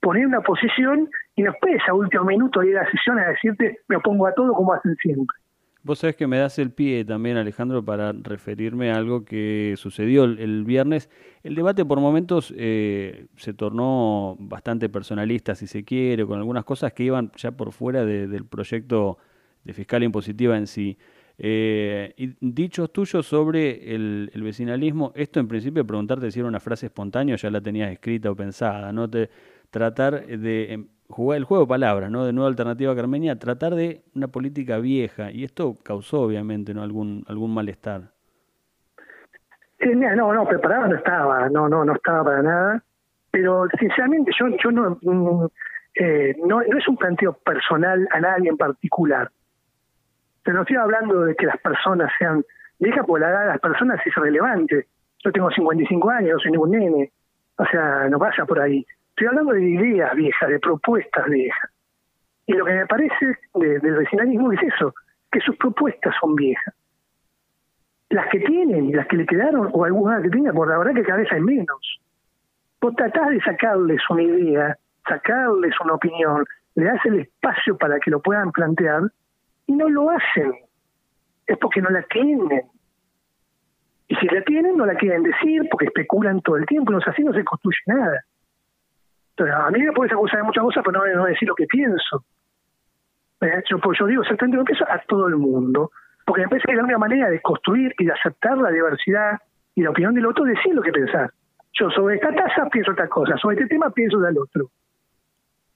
poner 0.00 0.26
una 0.26 0.40
posición 0.40 1.08
y 1.34 1.42
no 1.42 1.50
esperes 1.50 1.82
a 1.88 1.94
último 1.94 2.24
minuto 2.24 2.60
a 2.60 2.64
la 2.64 2.90
sesión 2.90 3.18
a 3.18 3.28
decirte 3.28 3.78
me 3.88 3.96
opongo 3.96 4.26
a 4.26 4.34
todo 4.34 4.52
como 4.52 4.72
hacen 4.72 4.94
siempre. 4.96 5.36
Vos 5.84 5.98
sabés 5.98 6.16
que 6.16 6.26
me 6.26 6.38
das 6.38 6.58
el 6.58 6.70
pie 6.70 7.04
también, 7.04 7.36
Alejandro, 7.36 7.84
para 7.84 8.12
referirme 8.12 8.90
a 8.90 8.96
algo 8.96 9.26
que 9.26 9.74
sucedió 9.76 10.24
el, 10.24 10.64
viernes. 10.64 11.10
El 11.42 11.54
debate 11.54 11.84
por 11.84 12.00
momentos 12.00 12.54
eh, 12.56 13.26
se 13.36 13.52
tornó 13.52 14.34
bastante 14.40 14.88
personalista, 14.88 15.54
si 15.54 15.66
se 15.66 15.84
quiere, 15.84 16.24
con 16.24 16.38
algunas 16.38 16.64
cosas 16.64 16.94
que 16.94 17.04
iban 17.04 17.30
ya 17.36 17.50
por 17.50 17.70
fuera 17.70 18.06
del 18.06 18.46
proyecto 18.46 19.18
de 19.62 19.74
fiscal 19.74 20.02
impositiva 20.02 20.56
en 20.56 20.66
sí. 20.66 20.96
Eh, 21.36 22.14
y 22.16 22.34
dichos 22.40 22.90
tuyos 22.90 23.26
sobre 23.26 23.94
el, 23.94 24.30
vecinalismo, 24.36 25.12
esto 25.14 25.38
en 25.38 25.48
principio 25.48 25.86
preguntarte 25.86 26.30
si 26.30 26.38
era 26.38 26.48
una 26.48 26.60
frase 26.60 26.86
espontánea 26.86 27.34
o 27.34 27.38
ya 27.38 27.50
la 27.50 27.60
tenías 27.60 27.92
escrita 27.92 28.30
o 28.30 28.34
pensada, 28.34 28.90
¿no? 28.90 29.10
Te, 29.10 29.28
tratar 29.68 30.26
de 30.26 30.72
em, 30.72 30.86
jugar 31.08 31.38
el 31.38 31.44
juego 31.44 31.64
de 31.64 31.68
palabras, 31.68 32.10
¿no? 32.10 32.24
De 32.24 32.32
nueva 32.32 32.48
alternativa 32.48 32.94
Carmenia, 32.94 33.38
tratar 33.38 33.74
de 33.74 34.02
una 34.14 34.28
política 34.28 34.78
vieja, 34.78 35.30
y 35.30 35.44
esto 35.44 35.76
causó 35.82 36.22
obviamente 36.22 36.74
¿no? 36.74 36.82
algún, 36.82 37.24
algún 37.28 37.52
malestar. 37.52 38.02
Eh, 39.78 39.94
no, 39.94 40.32
no, 40.32 40.46
preparado 40.46 40.88
no 40.88 40.96
estaba, 40.96 41.48
no, 41.50 41.68
no, 41.68 41.84
no 41.84 41.94
estaba 41.94 42.24
para 42.24 42.42
nada, 42.42 42.82
pero 43.30 43.66
sinceramente 43.78 44.30
yo, 44.38 44.46
yo 44.62 44.70
no, 44.70 44.98
mm, 45.02 45.46
eh, 45.96 46.36
no, 46.44 46.62
no 46.62 46.78
es 46.78 46.88
un 46.88 46.96
planteo 46.96 47.34
personal 47.34 48.08
a 48.10 48.20
nadie 48.20 48.48
en 48.48 48.56
particular. 48.56 49.30
Pero 50.42 50.56
no 50.56 50.62
estoy 50.62 50.76
hablando 50.76 51.22
de 51.22 51.34
que 51.34 51.46
las 51.46 51.58
personas 51.58 52.10
sean 52.18 52.44
viejas, 52.78 53.04
porque 53.06 53.24
la 53.24 53.30
edad 53.30 53.40
de 53.40 53.48
las 53.48 53.60
personas 53.60 54.00
es 54.04 54.14
relevante. 54.14 54.86
Yo 55.24 55.32
tengo 55.32 55.50
55 55.50 56.10
años, 56.10 56.32
no 56.34 56.38
soy 56.40 56.52
ningún 56.52 56.70
nene, 56.72 57.12
o 57.56 57.64
sea, 57.66 58.08
no 58.08 58.18
pasa 58.18 58.44
por 58.44 58.60
ahí. 58.60 58.84
Estoy 59.14 59.28
hablando 59.28 59.52
de 59.52 59.62
ideas 59.62 60.12
viejas, 60.16 60.48
de 60.48 60.58
propuestas 60.58 61.24
viejas. 61.26 61.70
Y 62.46 62.52
lo 62.54 62.64
que 62.64 62.72
me 62.72 62.86
parece 62.86 63.38
del 63.54 63.80
vecinalismo 63.80 64.50
es 64.50 64.62
eso, 64.64 64.92
que 65.30 65.38
sus 65.38 65.56
propuestas 65.56 66.12
son 66.20 66.34
viejas. 66.34 66.74
Las 68.10 68.28
que 68.28 68.40
tienen, 68.40 68.90
las 68.90 69.06
que 69.06 69.16
le 69.16 69.24
quedaron, 69.24 69.70
o 69.72 69.84
algunas 69.84 70.20
que 70.20 70.30
tienen, 70.30 70.52
por 70.52 70.68
la 70.68 70.78
verdad 70.78 70.94
que 70.94 71.04
cada 71.04 71.18
vez 71.18 71.30
hay 71.30 71.40
menos. 71.42 72.00
Vos 72.80 72.96
tratás 72.96 73.30
de 73.30 73.40
sacarles 73.42 74.02
una 74.10 74.24
idea, 74.24 74.76
sacarles 75.08 75.80
una 75.80 75.94
opinión, 75.94 76.44
le 76.74 76.84
das 76.86 77.06
el 77.06 77.20
espacio 77.20 77.78
para 77.78 78.00
que 78.00 78.10
lo 78.10 78.20
puedan 78.20 78.50
plantear, 78.50 79.02
y 79.68 79.74
no 79.74 79.88
lo 79.88 80.10
hacen. 80.10 80.54
Es 81.46 81.56
porque 81.58 81.80
no 81.80 81.90
la 81.90 82.02
tienen. 82.02 82.64
Y 84.08 84.16
si 84.16 84.26
la 84.26 84.42
tienen, 84.42 84.76
no 84.76 84.86
la 84.86 84.96
quieren 84.96 85.22
decir, 85.22 85.62
porque 85.70 85.86
especulan 85.86 86.40
todo 86.40 86.56
el 86.56 86.66
tiempo, 86.66 86.92
y 86.92 86.96
así 87.06 87.22
no 87.22 87.32
se 87.32 87.44
construye 87.44 87.78
nada. 87.86 88.24
A 89.38 89.70
mí 89.70 89.82
me 89.82 89.92
puedes 89.92 90.12
acusar 90.12 90.38
de 90.38 90.44
muchas 90.44 90.62
cosas, 90.62 90.82
pero 90.84 91.04
no, 91.04 91.16
no 91.16 91.24
decir 91.24 91.48
lo 91.48 91.54
que 91.54 91.66
pienso. 91.66 92.24
Eh, 93.40 93.62
yo, 93.68 93.78
pues, 93.78 93.98
yo 93.98 94.06
digo 94.06 94.22
exactamente 94.22 94.56
lo 94.56 94.64
que 94.64 94.72
pienso 94.72 94.90
a 94.90 94.98
todo 95.06 95.26
el 95.28 95.36
mundo, 95.36 95.90
porque 96.24 96.42
me 96.42 96.48
parece 96.48 96.68
que 96.68 96.76
la 96.76 96.84
única 96.84 96.98
manera 96.98 97.28
de 97.28 97.40
construir 97.40 97.94
y 97.98 98.06
de 98.06 98.12
aceptar 98.12 98.56
la 98.58 98.70
diversidad 98.70 99.38
y 99.74 99.82
la 99.82 99.90
opinión 99.90 100.14
del 100.14 100.26
otro 100.26 100.46
es 100.46 100.54
decir 100.54 100.74
lo 100.74 100.82
que 100.82 100.92
pensar. 100.92 101.30
Yo 101.72 101.90
sobre 101.90 102.16
esta 102.16 102.32
tasa 102.32 102.68
pienso 102.70 102.92
otra 102.92 103.08
cosa, 103.08 103.36
sobre 103.36 103.56
este 103.56 103.68
tema 103.68 103.90
pienso 103.90 104.20
del 104.20 104.38
otro. 104.38 104.70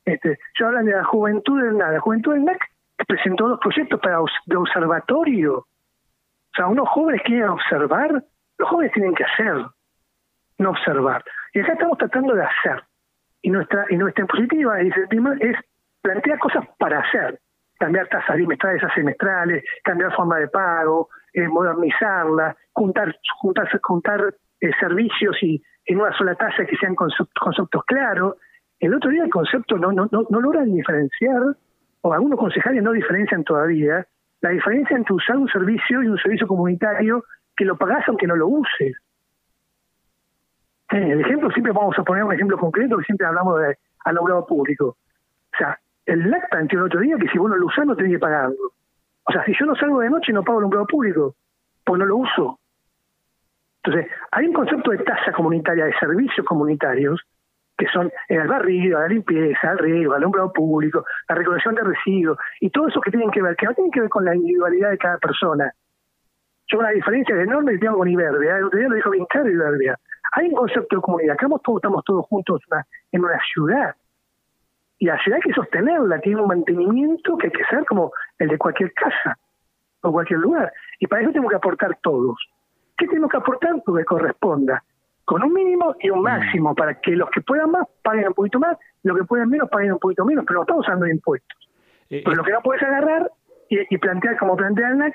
Este, 0.04 0.38
yo 0.58 0.68
hablo 0.68 0.84
de 0.84 0.92
la 0.92 1.04
juventud 1.04 1.60
del 1.60 1.76
nada. 1.76 1.92
La 1.92 2.00
juventud 2.00 2.32
del 2.32 2.44
NAC 2.44 2.60
presentó 3.06 3.48
dos 3.48 3.60
proyectos 3.60 4.00
para 4.00 4.20
de 4.46 4.56
observatorio. 4.56 5.56
O 5.56 5.66
sea, 6.54 6.66
unos 6.68 6.88
jóvenes 6.88 7.22
quieren 7.24 7.48
observar, 7.48 8.24
los 8.58 8.68
jóvenes 8.68 8.92
tienen 8.92 9.14
que 9.14 9.24
hacer, 9.24 9.66
no 10.58 10.70
observar. 10.70 11.24
Y 11.52 11.60
acá 11.60 11.72
estamos 11.72 11.98
tratando 11.98 12.34
de 12.34 12.44
hacer 12.44 12.82
y 13.42 13.50
nuestra 13.50 13.86
y 13.90 13.96
nuestra 13.96 14.26
positiva 14.26 14.80
es, 14.80 14.94
es 15.40 15.56
plantear 16.02 16.38
cosas 16.38 16.64
para 16.78 17.00
hacer. 17.00 17.40
Cambiar 17.78 18.08
tasas 18.08 18.36
bimestrales 18.36 18.82
a 18.82 18.92
semestrales 18.92 19.64
cambiar 19.84 20.12
forma 20.14 20.38
de 20.38 20.48
pago 20.48 21.08
eh, 21.32 21.46
modernizarla 21.46 22.56
juntar 22.72 23.14
juntar 23.40 23.68
juntar 23.82 24.34
eh, 24.60 24.70
servicios 24.80 25.36
y 25.42 25.62
en 25.86 26.00
una 26.00 26.16
sola 26.16 26.34
tasa 26.34 26.66
que 26.66 26.76
sean 26.76 26.94
conceptos, 26.94 27.84
claros 27.86 28.34
el 28.80 28.94
otro 28.94 29.10
día 29.10 29.24
el 29.24 29.30
concepto 29.30 29.78
no 29.78 29.92
no 29.92 30.08
no, 30.10 30.26
no 30.28 30.40
logran 30.40 30.72
diferenciar 30.72 31.40
o 32.00 32.12
algunos 32.12 32.38
concejales 32.38 32.82
no 32.82 32.92
diferencian 32.92 33.44
todavía 33.44 34.04
la 34.40 34.50
diferencia 34.50 34.96
entre 34.96 35.14
usar 35.14 35.36
un 35.36 35.48
servicio 35.48 36.02
y 36.02 36.08
un 36.08 36.18
servicio 36.18 36.48
comunitario 36.48 37.24
que 37.56 37.64
lo 37.64 37.76
pagás 37.76 38.08
aunque 38.08 38.26
no 38.26 38.34
lo 38.34 38.48
uses 38.48 38.96
el 40.90 41.20
ejemplo, 41.20 41.50
siempre 41.50 41.72
vamos 41.72 41.98
a 41.98 42.02
poner 42.02 42.24
un 42.24 42.32
ejemplo 42.32 42.56
concreto, 42.56 42.96
que 42.98 43.04
siempre 43.04 43.26
hablamos 43.26 43.60
de 43.60 43.76
alumbrado 44.04 44.46
público. 44.46 44.96
O 45.52 45.56
sea, 45.56 45.78
el 46.06 46.30
LAC 46.30 46.72
el 46.72 46.82
otro 46.82 47.00
día 47.00 47.16
que 47.18 47.28
si 47.28 47.38
vos 47.38 47.50
no 47.50 47.56
lo 47.56 47.66
usás 47.66 47.84
no 47.86 47.94
tenés 47.94 48.12
que 48.12 48.18
pagarlo. 48.18 48.72
O 49.24 49.32
sea, 49.32 49.44
si 49.44 49.52
yo 49.58 49.66
no 49.66 49.76
salgo 49.76 50.00
de 50.00 50.08
noche 50.08 50.32
no 50.32 50.42
pago 50.42 50.58
alumbrado 50.58 50.86
público, 50.86 51.34
pues 51.84 51.98
no 51.98 52.06
lo 52.06 52.16
uso. 52.16 52.58
Entonces, 53.84 54.10
hay 54.30 54.46
un 54.46 54.52
concepto 54.54 54.90
de 54.90 54.98
tasa 54.98 55.32
comunitaria, 55.32 55.84
de 55.84 55.98
servicios 55.98 56.46
comunitarios, 56.46 57.20
que 57.76 57.86
son 57.88 58.10
el 58.28 58.48
barrido, 58.48 58.98
la 58.98 59.08
limpieza, 59.08 59.70
el 59.72 59.78
riego, 59.78 60.14
el 60.14 60.22
alumbrado 60.22 60.52
público, 60.52 61.04
la 61.28 61.34
recolección 61.34 61.74
de 61.74 61.82
residuos, 61.82 62.38
y 62.60 62.70
todo 62.70 62.88
eso 62.88 63.00
que 63.00 63.10
tienen 63.10 63.30
que 63.30 63.40
ver, 63.40 63.54
que 63.56 63.66
no 63.66 63.74
tienen 63.74 63.92
que 63.92 64.00
ver 64.00 64.08
con 64.08 64.24
la 64.24 64.34
individualidad 64.34 64.90
de 64.90 64.98
cada 64.98 65.18
persona. 65.18 65.72
Yo 66.66 66.78
una 66.78 66.90
diferencia 66.90 67.40
enorme 67.40 67.72
que 67.72 67.78
tengo 67.78 67.98
con 67.98 68.08
Iberbia, 68.08 68.58
el 68.58 68.64
otro 68.64 68.78
día 68.78 68.88
lo 68.88 68.94
dijo 68.96 69.10
bien 69.10 69.26
claro 69.26 69.48
Iberbia. 69.48 69.98
Hay 70.32 70.48
un 70.48 70.54
concepto 70.54 70.96
de 70.96 71.02
comunidad, 71.02 71.34
acá 71.34 71.46
todos, 71.64 71.78
estamos 71.78 72.04
todos 72.04 72.26
juntos 72.26 72.60
en 73.12 73.24
una 73.24 73.38
ciudad. 73.52 73.94
Y 74.98 75.06
la 75.06 75.18
ciudad 75.22 75.36
hay 75.36 75.48
que 75.48 75.54
sostenerla, 75.54 76.20
tiene 76.20 76.40
un 76.40 76.48
mantenimiento 76.48 77.36
que 77.38 77.46
hay 77.46 77.52
que 77.52 77.64
ser 77.64 77.84
como 77.86 78.12
el 78.38 78.48
de 78.48 78.58
cualquier 78.58 78.92
casa 78.92 79.38
o 80.02 80.12
cualquier 80.12 80.40
lugar. 80.40 80.72
Y 80.98 81.06
para 81.06 81.22
eso 81.22 81.30
tenemos 81.30 81.50
que 81.50 81.56
aportar 81.56 81.96
todos. 82.02 82.36
¿Qué 82.96 83.06
tenemos 83.06 83.30
que 83.30 83.36
aportar? 83.36 83.76
Lo 83.86 83.94
que 83.94 84.04
corresponda, 84.04 84.82
con 85.24 85.42
un 85.44 85.52
mínimo 85.52 85.94
y 86.00 86.10
un 86.10 86.22
máximo, 86.22 86.74
para 86.74 87.00
que 87.00 87.12
los 87.12 87.30
que 87.30 87.40
puedan 87.42 87.70
más 87.70 87.86
paguen 88.02 88.28
un 88.28 88.34
poquito 88.34 88.58
más, 88.58 88.76
los 89.04 89.16
que 89.16 89.24
puedan 89.24 89.48
menos 89.48 89.68
paguen 89.70 89.92
un 89.92 89.98
poquito 89.98 90.24
menos, 90.24 90.44
pero 90.46 90.58
no 90.58 90.62
estamos 90.62 90.86
usando 90.86 91.04
de 91.04 91.12
impuestos. 91.12 91.68
Eh, 92.10 92.22
pero 92.24 92.36
lo 92.36 92.42
que 92.42 92.52
no 92.52 92.60
puedes 92.60 92.82
agarrar 92.82 93.30
y, 93.68 93.98
plantear 93.98 94.36
como 94.38 94.56
plantea 94.56 94.88
el 94.88 94.98
NAC, 94.98 95.14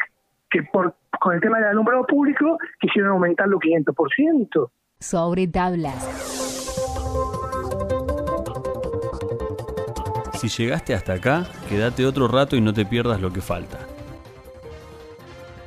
que 0.50 0.64
por 0.64 0.96
con 1.20 1.34
el 1.34 1.42
tema 1.42 1.58
del 1.58 1.68
alumbrado 1.70 2.06
público 2.06 2.58
quisieron 2.80 3.12
aumentarlo 3.12 3.60
500% 3.60 4.70
sobre 5.04 5.48
tablas. 5.48 6.02
Si 10.40 10.48
llegaste 10.48 10.94
hasta 10.94 11.14
acá, 11.14 11.44
quédate 11.68 12.06
otro 12.06 12.28
rato 12.28 12.56
y 12.56 12.62
no 12.62 12.74
te 12.74 12.86
pierdas 12.86 13.22
lo 13.22 13.32
que 13.32 13.42
falta. 13.42 13.80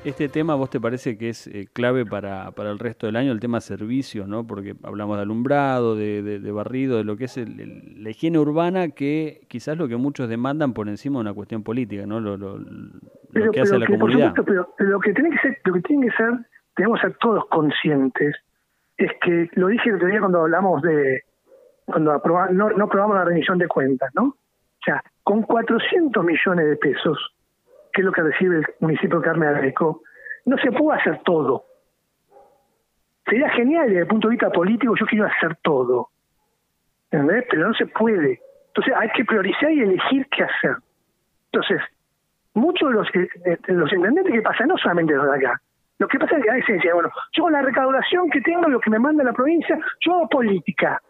Este 0.04 0.28
tema, 0.28 0.54
¿vos 0.54 0.70
te 0.70 0.80
parece 0.80 1.18
que 1.18 1.30
es 1.30 1.48
eh, 1.48 1.66
clave 1.72 2.06
para, 2.06 2.52
para, 2.52 2.70
el 2.70 2.78
resto 2.78 3.06
del 3.06 3.16
año? 3.16 3.32
El 3.32 3.40
tema 3.40 3.60
servicios, 3.60 4.28
¿no? 4.28 4.46
Porque 4.46 4.74
hablamos 4.84 5.16
de 5.16 5.22
alumbrado, 5.22 5.96
de, 5.96 6.50
barrido, 6.52 6.98
de 6.98 7.04
lo 7.04 7.16
que 7.16 7.24
es 7.24 7.36
la 7.36 8.10
higiene 8.10 8.38
urbana, 8.38 8.90
que 8.90 9.40
quizás 9.48 9.76
lo 9.76 9.88
que 9.88 9.96
muchos 9.96 10.28
demandan 10.28 10.72
por 10.72 10.88
encima 10.88 11.16
de 11.18 11.22
una 11.22 11.34
cuestión 11.34 11.62
política, 11.62 12.06
¿no? 12.06 12.20
Lo, 12.20 12.58
que 13.52 13.60
hace 13.60 13.78
la 13.78 13.86
comunidad. 13.86 14.32
pero 14.46 14.72
lo 14.78 15.00
que 15.00 15.12
tiene 15.12 15.30
que 15.30 15.38
ser, 15.38 15.58
lo 15.64 15.74
que 15.74 15.80
tiene 15.80 16.06
que 16.06 16.16
ser, 16.16 16.34
tenemos 16.76 17.00
que 17.00 17.08
ser 17.08 17.16
todos 17.18 17.44
conscientes 17.50 18.36
es 18.96 19.12
que 19.20 19.50
lo 19.52 19.68
dije 19.68 19.90
el 19.90 19.96
otro 19.96 20.08
día 20.08 20.20
cuando 20.20 20.40
hablamos 20.40 20.82
de, 20.82 21.22
cuando 21.84 22.12
aprobamos, 22.12 22.54
no, 22.54 22.70
no 22.70 22.84
aprobamos 22.84 23.16
la 23.16 23.24
rendición 23.24 23.58
de 23.58 23.68
cuentas, 23.68 24.10
¿no? 24.14 24.24
O 24.24 24.84
sea, 24.84 25.02
con 25.22 25.42
400 25.42 26.24
millones 26.24 26.66
de 26.66 26.76
pesos, 26.76 27.34
que 27.92 28.02
es 28.02 28.04
lo 28.04 28.12
que 28.12 28.22
recibe 28.22 28.58
el 28.58 28.66
municipio 28.80 29.18
de 29.18 29.24
Carmen 29.24 29.48
Areco, 29.48 30.02
no 30.44 30.56
se 30.58 30.70
puede 30.72 31.00
hacer 31.00 31.20
todo. 31.24 31.64
Sería 33.24 33.50
genial 33.50 33.88
desde 33.88 34.02
el 34.02 34.06
punto 34.06 34.28
de 34.28 34.32
vista 34.32 34.50
político, 34.50 34.94
yo 34.98 35.06
quiero 35.06 35.26
hacer 35.26 35.56
todo. 35.62 36.10
¿Entendés? 37.10 37.44
Pero 37.50 37.68
no 37.68 37.74
se 37.74 37.86
puede. 37.86 38.40
Entonces 38.68 38.94
hay 38.96 39.10
que 39.10 39.24
priorizar 39.24 39.72
y 39.72 39.80
elegir 39.80 40.26
qué 40.30 40.44
hacer. 40.44 40.76
Entonces, 41.50 41.80
muchos 42.54 42.88
de 42.90 42.94
los, 42.94 43.08
de 43.12 43.74
los 43.74 43.92
intendentes 43.92 44.32
que 44.32 44.42
pasan, 44.42 44.68
no 44.68 44.76
solamente 44.76 45.14
de 45.14 45.20
acá, 45.20 45.60
lo 45.98 46.08
que 46.08 46.18
pasa 46.18 46.36
es 46.36 46.44
que 46.44 46.50
a 46.50 46.54
veces 46.54 46.82
bueno, 46.92 47.10
yo 47.32 47.44
con 47.44 47.52
la 47.52 47.62
recaudación 47.62 48.28
que 48.30 48.40
tengo, 48.42 48.68
lo 48.68 48.80
que 48.80 48.90
me 48.90 48.98
manda 48.98 49.24
la 49.24 49.32
provincia, 49.32 49.78
yo 50.00 50.14
hago 50.14 50.28
política. 50.28 51.00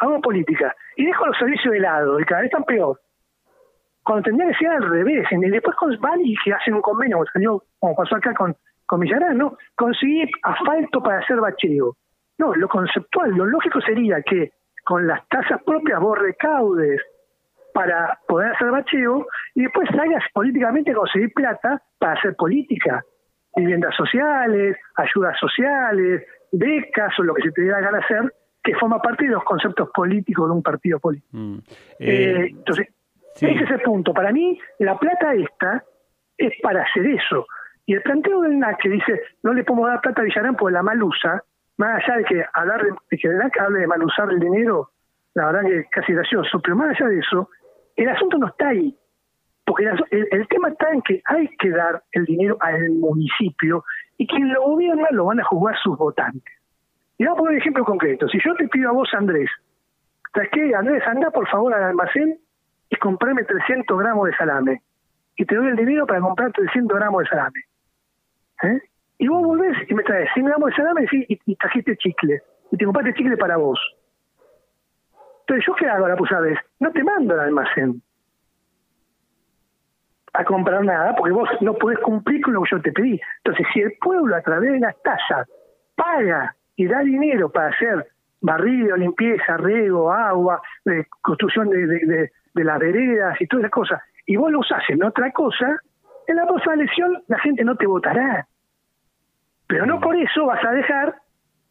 Hago 0.00 0.20
política. 0.20 0.74
Y 0.96 1.06
dejo 1.06 1.26
los 1.26 1.36
servicios 1.36 1.72
de 1.72 1.80
lado, 1.80 2.20
y 2.20 2.24
cada 2.24 2.42
vez 2.42 2.50
están 2.50 2.64
peor. 2.64 3.00
Cuando 4.04 4.22
tendría 4.22 4.48
que 4.48 4.58
ser 4.58 4.68
al 4.68 4.88
revés. 4.88 5.26
Y 5.30 5.50
después 5.50 5.76
van 6.00 6.20
y 6.20 6.36
que 6.44 6.52
hacen 6.52 6.74
un 6.74 6.82
convenio, 6.82 7.16
como, 7.16 7.26
salió, 7.32 7.62
como 7.78 7.96
pasó 7.96 8.16
acá 8.16 8.32
con, 8.34 8.56
con 8.86 9.00
Villarán, 9.00 9.36
¿no? 9.36 9.56
Conseguir 9.74 10.30
asfalto 10.42 11.02
para 11.02 11.18
hacer 11.18 11.40
bacheo. 11.40 11.96
No, 12.38 12.54
lo 12.54 12.68
conceptual, 12.68 13.32
lo 13.32 13.44
lógico 13.44 13.80
sería 13.80 14.22
que 14.22 14.52
con 14.84 15.06
las 15.06 15.26
tasas 15.28 15.62
propias 15.64 16.00
vos 16.00 16.18
recaudes 16.18 17.02
para 17.74 18.18
poder 18.26 18.52
hacer 18.52 18.70
bacheo 18.70 19.26
y 19.54 19.62
después 19.62 19.88
salgas 19.94 20.24
políticamente 20.32 20.92
a 20.92 20.94
conseguir 20.94 21.32
plata 21.34 21.82
para 21.98 22.14
hacer 22.14 22.34
política 22.36 23.04
viviendas 23.56 23.94
sociales, 23.96 24.76
ayudas 24.96 25.38
sociales, 25.38 26.24
becas 26.52 27.18
o 27.18 27.22
lo 27.22 27.34
que 27.34 27.42
se 27.42 27.52
te 27.52 27.62
dé 27.62 27.70
la 27.70 27.80
gana 27.80 27.98
hacer, 27.98 28.32
que 28.62 28.74
forma 28.74 29.00
parte 29.00 29.24
de 29.24 29.32
los 29.32 29.44
conceptos 29.44 29.90
políticos 29.90 30.48
de 30.48 30.52
un 30.52 30.62
partido 30.62 30.98
político. 30.98 31.36
Mm. 31.36 31.58
Eh, 31.98 32.08
eh, 32.08 32.46
entonces, 32.50 32.88
ese 33.34 33.64
es 33.64 33.70
el 33.70 33.80
punto. 33.80 34.12
Para 34.12 34.32
mí, 34.32 34.58
la 34.78 34.98
plata 34.98 35.34
esta 35.34 35.84
es 36.36 36.52
para 36.62 36.82
hacer 36.82 37.06
eso. 37.06 37.46
Y 37.86 37.94
el 37.94 38.02
planteo 38.02 38.42
del 38.42 38.58
NAC 38.58 38.78
que 38.82 38.88
dice, 38.88 39.20
no 39.42 39.52
le 39.52 39.64
podemos 39.64 39.88
dar 39.88 40.00
plata 40.00 40.20
a 40.20 40.24
Villarán 40.24 40.56
por 40.56 40.70
la 40.72 40.82
mal 40.82 41.02
usa, 41.02 41.42
más 41.76 42.02
allá 42.02 42.18
de 42.18 42.24
que 42.24 42.44
hablar 42.52 42.84
de, 42.84 43.18
que 43.18 43.28
el 43.28 43.38
NAC 43.38 43.58
hable 43.58 43.80
de 43.80 43.86
mal 43.86 44.02
usar 44.02 44.30
el 44.30 44.38
dinero, 44.38 44.90
la 45.34 45.46
verdad 45.46 45.62
que 45.62 45.78
es 45.78 45.86
casi 45.90 46.12
gracioso, 46.12 46.60
pero 46.60 46.76
más 46.76 46.90
allá 46.90 47.08
de 47.08 47.18
eso, 47.18 47.48
el 47.96 48.08
asunto 48.08 48.38
no 48.38 48.48
está 48.48 48.68
ahí. 48.68 48.96
Porque 49.70 49.84
el, 50.10 50.48
tema 50.48 50.70
está 50.70 50.90
en 50.90 51.00
que 51.02 51.22
hay 51.26 51.46
que 51.60 51.70
dar 51.70 52.02
el 52.10 52.24
dinero 52.24 52.56
al 52.58 52.90
municipio 52.90 53.84
y 54.18 54.26
quien 54.26 54.52
lo 54.52 54.62
gobierna 54.62 55.06
lo 55.12 55.26
van 55.26 55.38
a 55.38 55.44
jugar 55.44 55.76
sus 55.80 55.96
votantes. 55.96 56.52
Y 57.18 57.24
vamos 57.24 57.36
a 57.36 57.38
poner 57.38 57.54
un 57.54 57.60
ejemplo 57.60 57.84
concreto. 57.84 58.26
Si 58.26 58.40
yo 58.44 58.52
te 58.56 58.66
pido 58.66 58.88
a 58.88 58.92
vos, 58.92 59.08
Andrés, 59.14 59.48
¿sabes 60.34 60.48
qué? 60.50 60.74
Andrés, 60.74 61.06
anda 61.06 61.30
por 61.30 61.48
favor 61.48 61.72
al 61.72 61.84
almacén 61.84 62.36
y 62.88 62.96
comprarme 62.96 63.44
300 63.44 63.96
gramos 63.96 64.26
de 64.26 64.36
salame. 64.38 64.82
Y 65.36 65.44
te 65.44 65.54
doy 65.54 65.68
el 65.68 65.76
dinero 65.76 66.04
para 66.04 66.20
comprar 66.20 66.50
300 66.50 66.98
gramos 66.98 67.22
de 67.22 67.28
salame. 67.28 67.60
¿Eh? 68.64 68.80
Y 69.18 69.28
vos 69.28 69.40
volvés 69.40 69.76
y 69.88 69.94
me 69.94 70.02
traes 70.02 70.30
100 70.34 70.46
gramos 70.46 70.70
de 70.70 70.74
salame 70.74 71.06
y, 71.12 71.38
y 71.46 71.54
trajiste 71.54 71.96
chicle. 71.96 72.42
Y 72.72 72.76
te 72.76 72.84
compraste 72.84 73.14
chicle 73.14 73.36
para 73.36 73.56
vos. 73.56 73.78
Entonces, 75.42 75.64
¿yo 75.64 75.74
qué 75.76 75.86
hago 75.86 76.08
la 76.08 76.16
puta 76.16 76.40
vez? 76.40 76.58
No 76.80 76.90
te 76.90 77.04
mando 77.04 77.34
al 77.34 77.40
almacén 77.40 78.02
a 80.32 80.44
comprar 80.44 80.84
nada 80.84 81.14
porque 81.16 81.32
vos 81.32 81.48
no 81.60 81.74
podés 81.74 81.98
cumplir 82.00 82.42
con 82.42 82.54
lo 82.54 82.62
que 82.62 82.70
yo 82.70 82.82
te 82.82 82.92
pedí. 82.92 83.20
Entonces, 83.44 83.66
si 83.72 83.80
el 83.80 83.92
pueblo 84.00 84.36
a 84.36 84.42
través 84.42 84.72
de 84.72 84.80
las 84.80 85.00
tasas 85.02 85.48
paga 85.94 86.54
y 86.76 86.86
da 86.86 87.00
dinero 87.00 87.50
para 87.50 87.68
hacer 87.68 88.06
barrido, 88.40 88.96
limpieza, 88.96 89.56
riego, 89.56 90.12
agua, 90.12 90.62
construcción 91.20 91.68
de, 91.68 91.86
de, 91.86 92.30
de, 92.54 92.64
las 92.64 92.78
veredas 92.78 93.40
y 93.40 93.46
todas 93.46 93.64
esas 93.64 93.72
cosas, 93.72 94.02
y 94.26 94.36
vos 94.36 94.50
lo 94.50 94.60
usás 94.60 94.82
en 94.88 95.02
otra 95.02 95.30
cosa, 95.32 95.78
en 96.26 96.36
la 96.36 96.46
próxima 96.46 96.74
elección 96.74 97.22
la 97.26 97.38
gente 97.40 97.64
no 97.64 97.76
te 97.76 97.86
votará. 97.86 98.46
Pero 99.66 99.86
no 99.86 100.00
por 100.00 100.16
eso 100.16 100.46
vas 100.46 100.64
a 100.64 100.72
dejar 100.72 101.14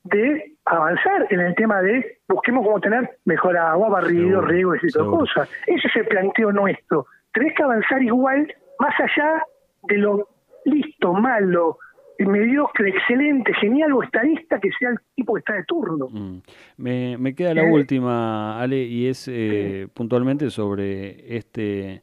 de 0.04 0.54
avanzar 0.66 1.28
en 1.30 1.40
el 1.40 1.56
tema 1.56 1.82
de 1.82 2.20
busquemos 2.28 2.66
cómo 2.66 2.80
tener 2.80 3.18
mejor 3.26 3.58
agua, 3.58 3.90
barrido, 3.90 4.42
riego 4.42 4.76
y 4.76 4.88
esas 4.88 5.04
cosas. 5.04 5.50
Ese 5.68 5.88
es 5.88 5.96
el 5.96 6.08
planteo 6.08 6.52
nuestro. 6.52 7.08
Tenés 7.34 7.54
que 7.56 7.64
avanzar 7.64 8.02
igual, 8.02 8.54
más 8.80 8.94
allá 9.00 9.44
de 9.84 9.98
lo 9.98 10.28
listo, 10.66 11.14
malo, 11.14 11.78
mediocre, 12.20 12.90
excelente, 12.90 13.54
genial 13.56 13.94
o 13.94 14.04
estadista 14.04 14.60
que 14.60 14.70
sea 14.78 14.90
el 14.90 15.00
tipo 15.16 15.34
que 15.34 15.40
está 15.40 15.54
de 15.54 15.64
turno. 15.64 16.08
Mm. 16.10 16.42
Me, 16.78 17.18
me, 17.18 17.34
queda 17.34 17.54
la 17.54 17.64
última, 17.64 18.60
Ale, 18.60 18.84
y 18.84 19.08
es 19.08 19.28
eh, 19.32 19.88
puntualmente 19.94 20.50
sobre 20.50 21.38
este 21.38 22.02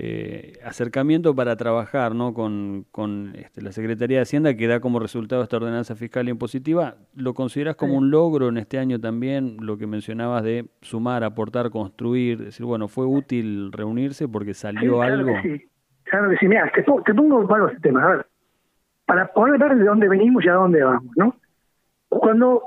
eh, 0.00 0.52
acercamiento 0.64 1.34
para 1.34 1.56
trabajar 1.56 2.14
¿no? 2.14 2.32
con, 2.32 2.86
con 2.92 3.32
este, 3.34 3.60
la 3.62 3.72
Secretaría 3.72 4.18
de 4.18 4.22
Hacienda 4.22 4.54
que 4.54 4.68
da 4.68 4.78
como 4.78 5.00
resultado 5.00 5.42
esta 5.42 5.56
ordenanza 5.56 5.96
fiscal 5.96 6.28
impositiva. 6.28 6.94
¿Lo 7.16 7.34
consideras 7.34 7.74
como 7.74 7.96
un 7.96 8.08
logro 8.12 8.48
en 8.48 8.58
este 8.58 8.78
año 8.78 9.00
también 9.00 9.56
lo 9.60 9.76
que 9.76 9.88
mencionabas 9.88 10.44
de 10.44 10.66
sumar, 10.82 11.24
aportar, 11.24 11.70
construir? 11.70 12.44
decir, 12.44 12.64
bueno, 12.64 12.86
fue 12.86 13.06
útil 13.06 13.72
reunirse 13.72 14.28
porque 14.28 14.54
salió 14.54 15.02
algo. 15.02 15.32
sí, 15.42 15.68
claro 16.04 16.30
que 16.30 16.36
sí. 16.36 16.46
Mira, 16.46 16.70
te, 16.72 16.82
te 16.82 17.14
pongo 17.14 17.44
varios 17.48 17.72
temas. 17.80 18.04
A 18.04 18.08
ver, 18.08 18.26
para 19.04 19.26
poder 19.32 19.58
ver 19.58 19.78
de 19.78 19.84
dónde 19.84 20.08
venimos 20.08 20.44
y 20.44 20.48
a 20.48 20.52
dónde 20.52 20.80
vamos, 20.80 21.12
¿no? 21.16 21.34
Cuando 22.08 22.62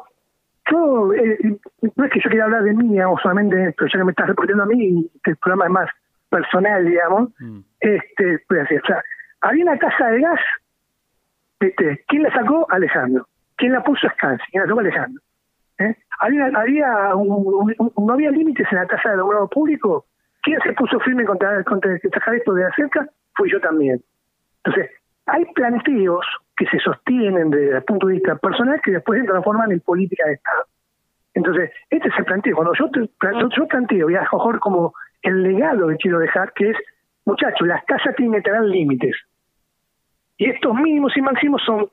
yo, 0.69 1.13
eh, 1.13 1.57
no 1.95 2.03
es 2.03 2.11
que 2.11 2.19
yo 2.21 2.29
quiera 2.29 2.43
hablar 2.43 2.63
de 2.63 2.73
mí, 2.73 2.99
o 2.99 3.17
solamente, 3.19 3.73
pero 3.77 3.89
ya 3.89 3.99
que 3.99 4.03
me 4.03 4.11
estás 4.11 4.27
reportando 4.27 4.63
a 4.63 4.65
mí, 4.65 5.09
el 5.23 5.37
programa 5.37 5.65
es 5.65 5.71
más 5.71 5.89
personal, 6.31 6.85
digamos, 6.85 7.29
mm. 7.39 7.59
este, 7.81 8.39
pues, 8.47 8.63
o 8.63 8.87
sea, 8.87 9.03
había 9.41 9.65
una 9.65 9.77
casa 9.77 10.07
de 10.07 10.21
gas, 10.21 10.39
este, 11.59 12.03
¿quién 12.07 12.23
la 12.23 12.33
sacó? 12.33 12.65
Alejandro. 12.69 13.27
¿Quién 13.57 13.73
la 13.73 13.83
puso? 13.83 14.07
Scansi. 14.09 14.43
¿Quién 14.49 14.63
la 14.63 14.67
sacó? 14.67 14.79
Alejandro. 14.79 15.21
¿Eh? 15.77 15.95
Había, 16.19 16.45
había 16.55 17.15
un, 17.15 17.75
no 17.97 18.13
había 18.13 18.31
límites 18.31 18.67
en 18.71 18.77
la 18.77 18.87
tasa 18.87 19.09
de 19.09 19.15
alumbrado 19.15 19.47
público. 19.49 20.05
¿Quién 20.41 20.59
se 20.61 20.73
puso 20.73 20.99
firme 21.01 21.25
contra, 21.25 21.63
contra 21.63 21.97
sacar 21.99 22.35
esto 22.35 22.53
de 22.53 22.65
cerca? 22.75 23.07
Fui 23.35 23.51
yo 23.51 23.59
también. 23.59 24.01
Entonces, 24.63 24.91
hay 25.25 25.45
planteos 25.53 26.25
que 26.55 26.65
se 26.67 26.79
sostienen 26.79 27.49
desde 27.49 27.77
el 27.77 27.83
punto 27.83 28.07
de 28.07 28.13
vista 28.13 28.35
personal 28.35 28.81
que 28.81 28.91
después 28.91 29.21
se 29.21 29.27
transforman 29.27 29.71
en 29.71 29.79
política 29.81 30.25
de 30.25 30.33
Estado. 30.33 30.65
Entonces, 31.33 31.71
este 31.89 32.07
es 32.07 32.13
el 32.17 32.25
planteo. 32.25 32.55
Cuando 32.55 32.73
yo, 32.73 32.89
yo 33.55 33.67
planteo, 33.67 34.09
y 34.09 34.15
a 34.15 34.27
como 34.59 34.93
el 35.21 35.43
legado 35.43 35.87
que 35.89 35.97
quiero 35.97 36.19
dejar, 36.19 36.53
que 36.53 36.71
es, 36.71 36.77
muchachos, 37.25 37.67
las 37.67 37.83
casas 37.85 38.15
tienen 38.15 38.41
que 38.41 38.49
tener 38.49 38.63
límites. 38.63 39.15
Y 40.37 40.49
estos 40.49 40.73
mínimos 40.75 41.15
y 41.15 41.21
máximos 41.21 41.61
son, 41.65 41.89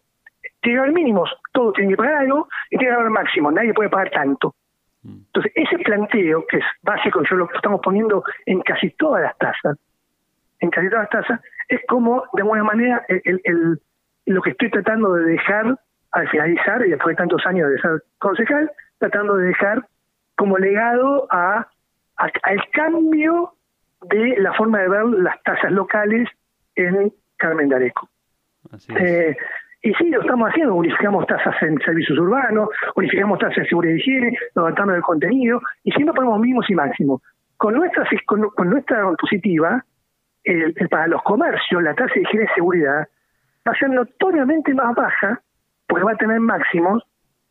tiene 0.63 0.77
que 0.77 0.81
haber 0.81 0.93
mínimos, 0.93 1.31
todos 1.53 1.75
tienen 1.75 1.91
que 1.91 1.97
pagar 1.97 2.15
algo, 2.15 2.49
y 2.71 2.79
tiene 2.79 2.93
que 2.93 3.01
haber 3.01 3.11
máximos, 3.11 3.53
nadie 3.53 3.75
puede 3.75 3.91
pagar 3.91 4.11
tanto. 4.11 4.55
Mm. 5.03 5.19
Entonces, 5.27 5.53
ese 5.55 5.79
planteo, 5.79 6.47
que 6.47 6.59
es 6.59 6.65
básico, 6.83 7.23
yo 7.29 7.37
lo 7.37 7.49
estamos 7.55 7.81
poniendo 7.83 8.25
en 8.47 8.61
casi 8.63 8.91
todas 8.91 9.23
las 9.23 9.37
tasas, 9.39 9.79
en 10.61 10.71
casi 10.71 10.89
todas 10.89 11.09
las 11.13 11.27
tasas, 11.27 11.41
es 11.69 11.81
como, 11.87 12.25
de 12.33 12.43
alguna 12.43 12.65
manera, 12.65 13.05
el, 13.09 13.41
el, 13.45 13.81
lo 14.27 14.43
que 14.43 14.51
estoy 14.51 14.71
tratando 14.71 15.13
de 15.15 15.33
dejar 15.33 15.79
al 16.13 16.29
finalizar, 16.29 16.87
y 16.87 16.91
después 16.91 17.15
de 17.15 17.21
tantos 17.21 17.45
años 17.47 17.71
de 17.71 17.79
ser 17.81 18.03
concejal, 18.19 18.71
tratando 18.99 19.37
de 19.37 19.49
dejar 19.49 19.87
como 20.37 20.57
legado 20.57 21.27
a 21.31 21.69
al 22.19 22.71
cambio 22.73 23.55
de 24.03 24.37
la 24.39 24.53
forma 24.55 24.79
de 24.81 24.89
ver 24.89 25.05
las 25.07 25.43
tasas 25.43 25.73
locales 25.73 26.29
en 26.75 27.13
Carmen 27.37 27.69
de 27.69 27.77
Areco. 27.77 28.09
Eh, 28.97 29.37
y 29.83 29.95
sí, 29.95 30.11
lo 30.11 30.21
estamos 30.21 30.51
haciendo, 30.51 30.75
unificamos 30.75 31.27
tasas 31.27 31.55
en 31.63 31.79
servicios 31.81 32.19
urbanos, 32.19 32.69
unificamos 32.97 33.39
tasas 33.39 33.59
en 33.59 33.67
seguridad 33.67 33.95
y 33.95 33.99
higiene, 33.99 34.39
levantando 34.55 34.95
el 34.95 35.03
contenido, 35.03 35.61
y 35.85 35.93
siempre 35.93 36.15
ponemos 36.15 36.41
mínimos 36.41 36.69
y 36.69 36.75
máximos. 36.75 37.23
Con 37.57 37.75
nuestra, 37.75 38.05
con, 38.27 38.71
nuestra 38.71 39.11
positiva, 39.17 39.85
el, 40.45 40.75
para 40.91 41.07
los 41.07 41.23
comercios, 41.23 41.83
la 41.83 41.95
tasa 41.95 42.15
de 42.15 42.23
higiene 42.23 42.47
y 42.51 42.55
seguridad 42.55 43.09
va 43.67 43.73
a 43.73 43.79
ser 43.79 43.91
notoriamente 43.91 44.75
más 44.75 44.95
baja, 44.95 45.41
porque 45.87 46.05
va 46.05 46.13
a 46.13 46.17
tener 46.17 46.41
máximos, 46.41 47.03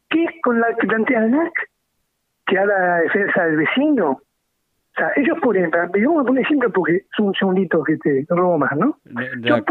que 0.10 0.26
con 0.42 0.60
la 0.60 0.74
que 0.76 0.88
plantea 0.88 1.20
el 1.20 1.32
NAC, 1.32 1.54
que 2.46 2.58
haga 2.58 2.80
la 2.80 2.98
defensa 3.02 3.46
del 3.46 3.58
vecino, 3.58 4.22
o 4.98 5.00
sea, 5.00 5.12
ellos 5.16 5.38
ponen, 5.44 5.70
vamos 5.70 6.22
a 6.22 6.26
poner 6.26 6.44
ejemplo 6.44 6.72
porque 6.72 6.96
es 6.96 7.20
un 7.20 7.32
segundito 7.36 7.84
que 7.84 7.98
te 7.98 8.26
robo 8.30 8.58
más, 8.58 8.76
¿no? 8.76 8.98
La, 9.06 9.62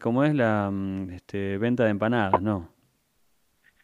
¿Cómo 0.00 0.24
es 0.24 0.34
la 0.34 0.70
mm, 0.72 1.10
este, 1.10 1.58
venta 1.58 1.84
de 1.84 1.90
empanadas, 1.90 2.40
no? 2.40 2.66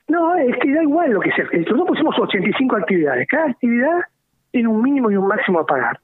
No, 0.09 0.35
es 0.37 0.57
que 0.59 0.73
da 0.73 0.83
igual 0.83 1.11
lo 1.11 1.21
que 1.21 1.33
sea. 1.33 1.45
Nosotros 1.53 1.89
pusimos 1.89 2.19
85 2.19 2.77
actividades. 2.77 3.29
Cada 3.29 3.51
actividad 3.51 4.01
tiene 4.53 4.69
un 4.69 4.81
mínimo 4.81 5.11
y 5.11 5.17
un 5.17 5.27
máximo 5.27 5.61
a 5.61 5.67
pagar. 5.67 6.01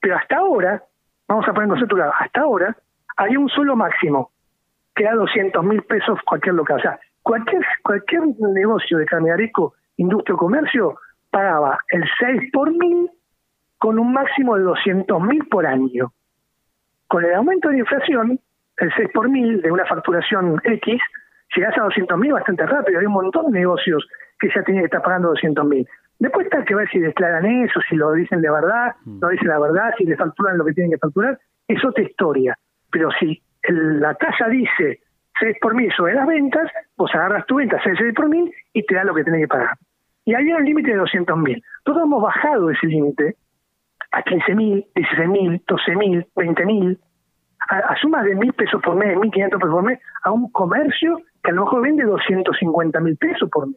Pero 0.00 0.16
hasta 0.16 0.36
ahora, 0.36 0.82
vamos 1.28 1.48
a 1.48 1.52
poner 1.52 1.68
nosotros, 1.68 2.00
hasta 2.18 2.40
ahora, 2.40 2.76
había 3.16 3.38
un 3.38 3.48
solo 3.50 3.76
máximo, 3.76 4.32
que 4.96 5.04
era 5.04 5.14
200 5.14 5.64
mil 5.64 5.80
pesos 5.82 6.18
cualquier 6.26 6.56
local. 6.56 6.78
O 6.78 6.82
sea, 6.82 6.98
cualquier, 7.22 7.64
cualquier 7.84 8.22
negocio 8.40 8.98
de 8.98 9.06
carneareco, 9.06 9.74
industria 9.96 10.34
o 10.34 10.38
comercio, 10.38 10.96
pagaba 11.30 11.78
el 11.90 12.02
6 12.18 12.50
por 12.52 12.72
mil 12.72 13.08
con 13.82 13.98
un 13.98 14.12
máximo 14.12 14.56
de 14.56 14.62
200 14.62 15.20
mil 15.22 15.44
por 15.48 15.66
año. 15.66 16.12
Con 17.08 17.24
el 17.24 17.34
aumento 17.34 17.66
de 17.66 17.74
la 17.74 17.80
inflación, 17.80 18.38
el 18.76 18.92
6 18.94 19.08
por 19.12 19.28
mil 19.28 19.60
de 19.60 19.72
una 19.72 19.84
facturación 19.86 20.60
X, 20.62 21.02
llegas 21.56 21.76
a 21.76 21.82
200 21.82 22.16
mil 22.16 22.32
bastante 22.32 22.64
rápido. 22.64 23.00
Hay 23.00 23.06
un 23.06 23.12
montón 23.12 23.50
de 23.50 23.58
negocios 23.58 24.06
que 24.38 24.50
ya 24.54 24.62
tienen 24.62 24.82
que 24.82 24.86
estar 24.86 25.02
pagando 25.02 25.30
200 25.30 25.66
mil. 25.66 25.84
Después 26.20 26.46
está 26.46 26.64
que 26.64 26.76
ver 26.76 26.88
si 26.90 27.00
declaran 27.00 27.44
eso, 27.44 27.80
si 27.88 27.96
lo 27.96 28.12
dicen 28.12 28.40
de 28.40 28.52
verdad, 28.52 28.94
mm. 29.04 29.18
no 29.18 29.28
dicen 29.30 29.48
la 29.48 29.58
verdad, 29.58 29.92
si 29.98 30.04
le 30.04 30.16
facturan 30.16 30.58
lo 30.58 30.64
que 30.64 30.74
tienen 30.74 30.92
que 30.92 30.98
facturar, 30.98 31.36
es 31.66 31.84
otra 31.84 32.04
historia. 32.04 32.56
Pero 32.92 33.10
si 33.18 33.42
la 33.68 34.14
tasa 34.14 34.46
dice 34.46 35.00
6 35.40 35.56
por 35.60 35.74
mil 35.74 35.92
sobre 35.92 36.14
las 36.14 36.28
ventas, 36.28 36.70
vos 36.96 37.12
agarras 37.12 37.44
tu 37.46 37.56
venta 37.56 37.80
6 37.82 37.98
por 38.14 38.28
mil 38.28 38.48
y 38.74 38.86
te 38.86 38.94
da 38.94 39.02
lo 39.02 39.12
que 39.12 39.24
tenés 39.24 39.40
que 39.40 39.48
pagar. 39.48 39.76
Y 40.24 40.34
hay 40.34 40.52
un 40.52 40.64
límite 40.64 40.92
de 40.92 40.98
200 40.98 41.36
mil. 41.36 41.60
Nosotros 41.84 42.06
hemos 42.06 42.22
bajado 42.22 42.70
ese 42.70 42.86
límite 42.86 43.34
a 44.12 44.22
15 44.22 44.54
mil, 44.54 44.86
16 44.94 45.28
mil, 45.28 45.62
12 45.66 45.96
mil, 45.96 46.26
20 46.36 46.66
mil, 46.66 46.98
a, 47.68 47.96
sumas 47.96 48.24
de 48.24 48.34
mil 48.34 48.52
pesos 48.52 48.80
por 48.82 48.94
mes, 48.94 49.16
1.500 49.16 49.50
pesos 49.50 49.70
por 49.70 49.82
mes, 49.82 49.98
a 50.22 50.30
un 50.30 50.50
comercio 50.52 51.18
que 51.42 51.50
a 51.50 51.54
lo 51.54 51.64
mejor 51.64 51.82
vende 51.82 52.04
250 52.04 53.00
mil 53.00 53.16
pesos 53.16 53.48
por 53.50 53.68
mes. 53.68 53.76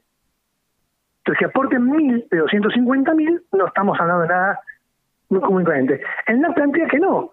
Entonces, 1.20 1.40
que 1.40 1.46
aporten 1.46 1.90
mil 1.90 2.28
de 2.30 2.38
250 2.38 3.14
mil, 3.14 3.42
no 3.54 3.68
estamos 3.68 4.00
hablando 4.00 4.24
de 4.24 4.28
nada 4.28 4.60
muy 5.30 5.40
común 5.40 5.64
diferente. 5.64 6.02
El 6.28 6.42
NAP 6.42 6.54
plantea 6.54 6.88
que 6.88 7.00
no, 7.00 7.32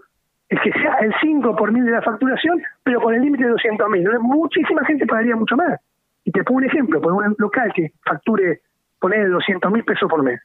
es 0.49 0.61
que 0.61 0.73
sea 0.73 0.95
el 1.01 1.13
5 1.21 1.57
por 1.57 1.73
mil 1.73 1.85
de 1.85 1.91
la 1.91 2.03
facturación, 2.03 2.63
pero 2.85 3.01
con 3.01 3.15
el 3.15 3.21
límite 3.21 3.45
de 3.45 3.51
200 3.51 3.91
mil. 3.91 4.09
Muchísima 4.21 4.85
gente 4.85 5.07
pagaría 5.07 5.37
mucho 5.37 5.57
más. 5.57 5.79
Y 6.25 6.31
te 6.31 6.45
pongo 6.45 6.59
un 6.59 6.65
ejemplo, 6.65 7.01
por 7.01 7.13
un 7.13 7.35
local 7.39 7.73
que 7.75 7.93
facture, 8.05 8.61
poner 9.01 9.29
200 9.29 9.73
mil 9.73 9.85
pesos 9.85 10.09
por 10.09 10.23
mes 10.23 10.41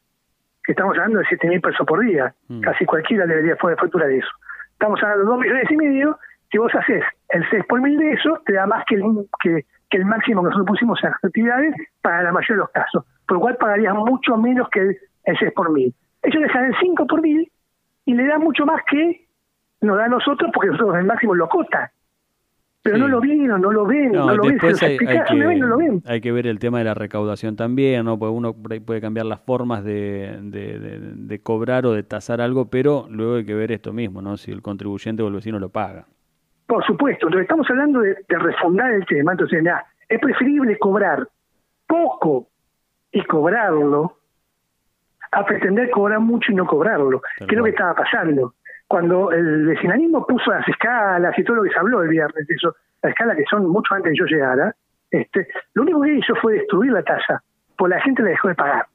estamos 0.71 0.97
hablando 0.97 1.19
de 1.19 1.25
7 1.27 1.47
mil 1.47 1.61
pesos 1.61 1.85
por 1.85 2.01
día, 2.05 2.33
mm. 2.47 2.61
casi 2.61 2.85
cualquiera 2.85 3.25
debería 3.25 3.55
facturar 3.55 4.11
eso. 4.11 4.29
Estamos 4.73 5.01
hablando 5.01 5.23
de 5.23 5.29
2 5.29 5.39
millones 5.39 5.71
y 5.71 5.77
medio, 5.77 6.19
si 6.51 6.57
vos 6.57 6.73
haces 6.75 7.03
el 7.29 7.49
6 7.49 7.65
por 7.67 7.81
mil 7.81 7.97
de 7.97 8.13
eso 8.13 8.39
te 8.45 8.53
da 8.53 8.65
más 8.65 8.85
que 8.85 8.95
el, 8.95 9.03
que, 9.41 9.63
el 9.91 10.05
máximo 10.05 10.41
que 10.41 10.49
nosotros 10.49 10.67
pusimos 10.67 11.03
en 11.03 11.11
las 11.11 11.23
actividades 11.23 11.75
para 12.01 12.23
la 12.23 12.31
mayoría 12.31 12.55
de 12.55 12.61
los 12.61 12.69
casos, 12.71 13.05
por 13.27 13.37
lo 13.37 13.41
cual 13.41 13.57
pagarías 13.57 13.95
mucho 13.95 14.37
menos 14.37 14.69
que 14.69 14.81
el, 14.81 14.97
6 15.25 15.51
por 15.55 15.71
mil. 15.71 15.93
Ellos 16.23 16.41
dejan 16.41 16.65
el 16.65 16.75
5 16.79 17.05
por 17.05 17.21
mil 17.21 17.51
y 18.05 18.13
le 18.13 18.25
dan 18.25 18.41
mucho 18.41 18.65
más 18.65 18.81
que 18.89 19.27
nos 19.81 19.97
da 19.97 20.05
a 20.05 20.09
nosotros 20.09 20.49
porque 20.53 20.69
nosotros 20.69 20.97
el 20.97 21.05
máximo 21.05 21.35
lo 21.35 21.49
cota 21.49 21.91
pero 22.81 22.97
no 22.97 23.07
lo 23.07 23.19
vieron, 23.19 23.61
no 23.61 23.71
lo 23.71 23.85
ven, 23.85 24.13
no, 24.13 24.33
lo 24.33 24.43
ven, 24.43 24.59
hay, 24.61 24.97
que, 24.97 25.35
no 25.35 25.67
lo 25.67 25.77
ven. 25.77 26.01
Hay 26.05 26.21
que 26.21 26.31
ver 26.31 26.47
el 26.47 26.57
tema 26.57 26.77
de 26.77 26.85
la 26.85 26.93
recaudación 26.93 27.55
también, 27.55 28.05
¿no? 28.05 28.17
Porque 28.17 28.33
uno 28.33 28.53
puede 28.53 29.01
cambiar 29.01 29.25
las 29.25 29.41
formas 29.41 29.83
de, 29.83 30.37
de, 30.41 31.39
cobrar 31.41 31.85
o 31.85 31.91
de 31.91 32.03
tasar 32.03 32.39
algo, 32.39 32.69
pero 32.69 33.07
luego 33.09 33.35
hay 33.35 33.45
que 33.45 33.55
ver 33.55 33.71
esto 33.71 33.91
mismo, 33.91 34.21
¿no? 34.21 34.37
Si 34.37 34.51
el 34.51 34.61
contribuyente 34.61 35.21
o 35.21 35.27
el 35.27 35.33
vecino 35.33 35.59
lo 35.59 35.69
paga. 35.69 36.05
Por 36.65 36.85
supuesto, 36.85 37.27
entonces 37.27 37.43
estamos 37.43 37.69
hablando 37.69 37.99
de, 38.01 38.15
refundar 38.29 38.93
el 38.93 39.05
tema, 39.05 39.33
entonces 39.33 39.63
es 40.07 40.19
preferible 40.19 40.77
cobrar 40.77 41.27
poco 41.87 42.47
y 43.11 43.21
cobrarlo 43.23 44.17
a 45.31 45.45
pretender 45.45 45.89
cobrar 45.89 46.19
mucho 46.19 46.51
y 46.51 46.55
no 46.55 46.65
cobrarlo, 46.65 47.21
que 47.37 47.45
es 47.45 47.53
lo 47.53 47.63
que 47.63 47.71
estaba 47.71 47.95
pasando 47.95 48.53
cuando 48.87 49.31
el 49.31 49.65
vecinalismo 49.65 50.25
puso 50.25 50.51
las 50.51 50.67
escalas 50.67 51.37
y 51.37 51.43
todo 51.43 51.57
lo 51.57 51.63
que 51.63 51.69
se 51.69 51.79
habló 51.79 52.01
el 52.01 52.09
viernes, 52.09 52.49
eso, 52.49 52.75
las 53.01 53.11
escalas 53.11 53.35
que 53.35 53.43
son 53.49 53.67
mucho 53.67 53.93
antes 53.93 54.11
de 54.11 54.17
yo 54.17 54.25
llegara, 54.25 54.73
este, 55.11 55.47
lo 55.73 55.83
único 55.83 56.01
que 56.01 56.15
hizo 56.15 56.35
fue 56.35 56.53
destruir 56.53 56.91
la 56.91 57.03
tasa, 57.03 57.41
porque 57.77 57.95
la 57.95 58.01
gente 58.01 58.23
la 58.23 58.29
dejó 58.29 58.47
de 58.47 58.55
pagar. 58.55 58.85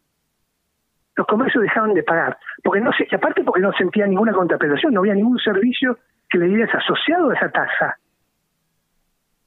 Los 1.14 1.26
comercios 1.26 1.62
dejaron 1.62 1.92
de 1.92 2.02
pagar, 2.02 2.38
porque 2.64 2.80
no 2.80 2.90
sé, 2.92 3.06
aparte 3.14 3.44
porque 3.44 3.60
no 3.60 3.72
sentía 3.72 4.06
ninguna 4.06 4.32
contraprestación, 4.32 4.94
no 4.94 5.00
había 5.00 5.14
ningún 5.14 5.38
servicio 5.38 5.98
que 6.30 6.38
le 6.38 6.46
dieras 6.46 6.74
asociado 6.74 7.30
a 7.30 7.34
esa 7.34 7.50
tasa. 7.50 7.96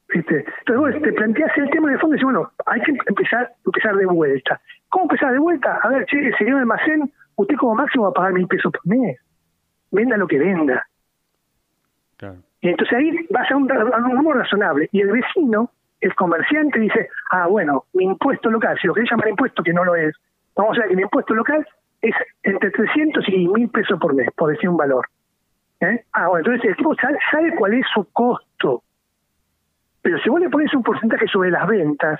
Entonces 0.09 0.45
vos 0.77 0.91
te 1.01 1.11
planteas 1.11 1.57
el 1.57 1.69
tema 1.71 1.89
de 1.89 1.97
fondo 1.97 2.15
y 2.15 2.19
dices, 2.19 2.31
bueno, 2.31 2.51
hay 2.67 2.79
que 2.81 2.91
empezar, 3.07 3.51
empezar 3.65 3.95
de 3.95 4.05
vuelta. 4.05 4.61
¿Cómo 4.89 5.05
empezar 5.05 5.33
de 5.33 5.39
vuelta? 5.39 5.79
A 5.81 5.89
ver, 5.89 6.05
che, 6.05 6.31
señor 6.37 6.59
almacén, 6.59 7.11
usted 7.35 7.55
como 7.55 7.73
máximo 7.73 8.03
va 8.03 8.09
a 8.11 8.13
pagar 8.13 8.33
mil 8.33 8.47
pesos 8.47 8.71
por 8.71 8.85
mes 8.85 9.19
venda 9.95 10.17
lo 10.17 10.27
que 10.27 10.37
venda. 10.37 10.85
Y 12.61 12.69
entonces 12.69 12.97
ahí 12.97 13.27
vas 13.29 13.49
a 13.51 13.55
un, 13.55 13.71
a 13.71 14.33
razonable. 14.33 14.89
Y 14.91 15.01
el 15.01 15.11
vecino, 15.11 15.69
el 16.01 16.15
comerciante, 16.15 16.79
dice, 16.79 17.09
ah, 17.31 17.47
bueno, 17.47 17.85
mi 17.93 18.05
impuesto 18.05 18.49
local, 18.49 18.77
si 18.81 18.87
lo 18.87 18.93
querés 18.93 19.11
llamar 19.11 19.29
impuesto, 19.29 19.63
que 19.63 19.73
no 19.73 19.83
lo 19.83 19.95
es, 19.95 20.15
vamos 20.55 20.77
a 20.77 20.81
ver 20.81 20.89
que 20.89 20.95
mi 20.95 21.03
impuesto 21.03 21.33
local 21.33 21.65
es 22.01 22.15
entre 22.43 22.71
300 22.71 23.27
y 23.29 23.47
1000 23.47 23.69
pesos 23.69 23.99
por 23.99 24.13
mes, 24.13 24.29
por 24.35 24.49
decir 24.49 24.69
un 24.69 24.77
valor. 24.77 25.07
¿Eh? 25.81 26.05
Ah, 26.13 26.27
bueno, 26.27 26.45
entonces 26.45 26.69
el 26.69 26.75
tipo 26.77 26.95
sabe, 26.95 27.17
sabe, 27.31 27.55
cuál 27.55 27.73
es 27.73 27.85
su 27.93 28.03
costo. 28.11 28.83
Pero 30.01 30.17
si 30.19 30.29
vos 30.29 30.39
le 30.39 30.49
pones 30.49 30.73
un 30.73 30.83
porcentaje 30.83 31.27
sobre 31.27 31.51
las 31.51 31.67
ventas, 31.67 32.19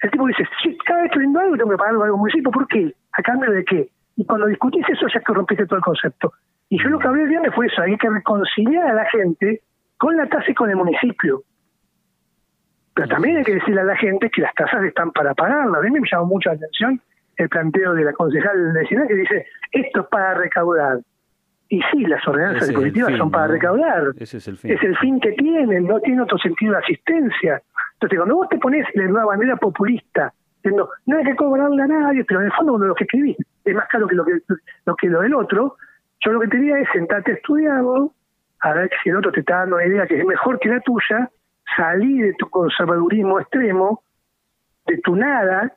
el 0.00 0.10
tipo 0.10 0.26
dice, 0.26 0.44
sí, 0.62 0.76
cada 0.84 1.02
vez 1.02 1.12
que 1.12 1.18
vendo 1.18 1.40
algo 1.40 1.56
tengo 1.56 1.70
que 1.70 1.76
pagarlo 1.76 2.04
algo 2.04 2.18
municipio, 2.18 2.50
¿por 2.50 2.66
qué? 2.68 2.94
¿A 3.12 3.22
cambio 3.22 3.50
de 3.50 3.64
qué? 3.64 3.88
Y 4.16 4.24
cuando 4.24 4.46
discutís 4.46 4.88
eso 4.88 5.06
ya 5.12 5.20
corrompiste 5.20 5.66
todo 5.66 5.76
el 5.76 5.84
concepto. 5.84 6.32
Y 6.70 6.82
yo 6.82 6.88
lo 6.90 6.98
que 6.98 7.08
hablé 7.08 7.22
el 7.22 7.28
viernes 7.28 7.54
fue 7.54 7.66
eso, 7.66 7.82
hay 7.82 7.96
que 7.96 8.10
reconciliar 8.10 8.88
a 8.88 8.94
la 8.94 9.04
gente 9.06 9.62
con 9.96 10.16
la 10.16 10.26
tasa 10.26 10.50
y 10.50 10.54
con 10.54 10.70
el 10.70 10.76
municipio. 10.76 11.42
Pero 12.94 13.08
también 13.08 13.38
hay 13.38 13.44
que 13.44 13.54
decirle 13.54 13.80
a 13.80 13.84
la 13.84 13.96
gente 13.96 14.28
que 14.30 14.42
las 14.42 14.54
tasas 14.54 14.82
están 14.84 15.12
para 15.12 15.34
pagarlas. 15.34 15.80
A 15.80 15.84
mí 15.84 15.90
me 15.90 16.00
llamó 16.10 16.26
mucho 16.26 16.50
la 16.50 16.56
atención 16.56 17.00
el 17.36 17.48
planteo 17.48 17.94
de 17.94 18.04
la 18.04 18.12
concejal 18.12 18.72
vecinal 18.72 19.06
que 19.06 19.14
dice, 19.14 19.46
esto 19.70 20.00
es 20.00 20.06
para 20.08 20.34
recaudar. 20.34 20.98
Y 21.68 21.80
sí, 21.92 22.04
las 22.06 22.26
ordenanzas 22.26 22.68
dispositivas 22.68 23.16
son 23.16 23.30
para 23.30 23.46
recaudar. 23.46 24.12
Ese 24.18 24.38
es 24.38 24.48
el 24.48 24.56
fin. 24.56 24.72
Es 24.72 24.82
el 24.82 24.96
fin 24.98 25.20
que 25.20 25.32
tienen, 25.32 25.86
no 25.86 26.00
tiene 26.00 26.22
otro 26.22 26.38
sentido 26.38 26.72
de 26.72 26.78
asistencia. 26.78 27.62
Entonces, 27.94 28.18
cuando 28.18 28.36
vos 28.36 28.48
te 28.48 28.58
pones 28.58 28.86
la 28.94 29.04
nueva 29.04 29.26
bandera 29.26 29.56
populista, 29.56 30.32
diciendo, 30.56 30.90
no 31.06 31.18
hay 31.18 31.24
que 31.24 31.36
cobrarle 31.36 31.82
a 31.82 31.86
nadie, 31.86 32.24
pero 32.24 32.40
en 32.40 32.46
el 32.46 32.52
fondo 32.52 32.72
cuando 32.72 32.86
lo 32.86 32.94
que 32.94 33.04
escribís 33.04 33.36
es 33.64 33.74
más 33.74 33.86
caro 33.88 34.08
que 34.08 34.14
lo 34.14 34.24
que 34.24 34.40
lo, 34.86 34.96
que 34.96 35.08
lo 35.08 35.20
del 35.20 35.34
otro, 35.34 35.76
yo 36.20 36.32
lo 36.32 36.40
que 36.40 36.48
te 36.48 36.56
diría 36.56 36.78
es 36.78 36.88
sentarte 36.92 37.32
a 37.32 37.34
estudiarlo, 37.34 38.12
a 38.60 38.72
ver 38.72 38.90
si 39.02 39.10
el 39.10 39.16
otro 39.16 39.32
te 39.32 39.40
está 39.40 39.58
dando 39.58 39.76
una 39.76 39.86
idea 39.86 40.06
que 40.06 40.18
es 40.18 40.24
mejor 40.24 40.58
que 40.58 40.68
la 40.68 40.80
tuya, 40.80 41.30
salí 41.76 42.18
de 42.18 42.34
tu 42.34 42.48
conservadurismo 42.50 43.40
extremo, 43.40 44.02
de 44.86 44.98
tu 44.98 45.14
nada, 45.16 45.76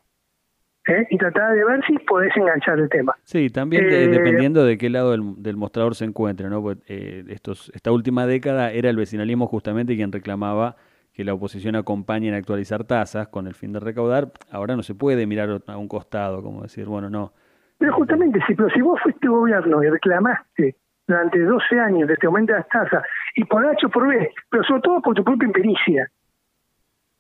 ¿eh? 0.88 1.08
y 1.10 1.18
tratar 1.18 1.54
de 1.54 1.64
ver 1.64 1.86
si 1.86 1.98
podés 2.00 2.36
enganchar 2.36 2.80
el 2.80 2.90
tema. 2.90 3.16
Sí, 3.24 3.50
también 3.50 3.86
eh, 3.86 4.08
dependiendo 4.08 4.66
de 4.66 4.78
qué 4.78 4.90
lado 4.90 5.12
del, 5.12 5.58
mostrador 5.58 5.96
se 5.96 6.06
encuentre, 6.06 6.50
¿no? 6.50 6.62
Pues, 6.62 6.78
eh, 6.88 7.24
estos, 7.30 7.72
esta 7.76 7.92
última 7.92 8.26
década 8.26 8.72
era 8.72 8.90
el 8.90 8.98
vecinalismo 8.98 9.48
justamente 9.48 9.96
quien 9.96 10.12
reclamaba 10.12 10.76
que 11.14 11.24
la 11.26 11.34
oposición 11.34 11.76
acompañe 11.76 12.30
en 12.30 12.36
actualizar 12.36 12.86
tasas 12.86 13.28
con 13.28 13.48
el 13.48 13.54
fin 13.54 13.74
de 13.74 13.80
recaudar. 13.80 14.32
Ahora 14.50 14.76
no 14.76 14.84
se 14.84 14.96
puede 14.96 15.28
mirar 15.28 15.62
a 15.68 15.78
un 15.78 15.88
costado, 15.88 16.42
como 16.42 16.64
decir, 16.64 16.86
bueno, 16.86 17.10
no, 17.10 17.34
pero 17.82 17.94
justamente, 17.94 18.40
si, 18.46 18.54
pero 18.54 18.70
si 18.70 18.80
vos 18.80 19.02
fuiste 19.02 19.28
gobierno 19.28 19.84
y 19.84 19.90
reclamaste 19.90 20.76
durante 21.08 21.40
12 21.40 21.80
años 21.80 22.08
de 22.08 22.14
este 22.14 22.28
aumento 22.28 22.54
de 22.54 22.60
las 22.60 22.68
tasas, 22.68 23.04
y 23.36 23.44
por 23.44 23.66
H 23.66 23.90
por 23.90 24.08
B, 24.08 24.32
pero 24.52 24.64
sobre 24.66 24.82
todo 24.82 25.02
por 25.02 25.16
tu 25.16 25.24
propia 25.24 25.48
impericia, 25.48 26.08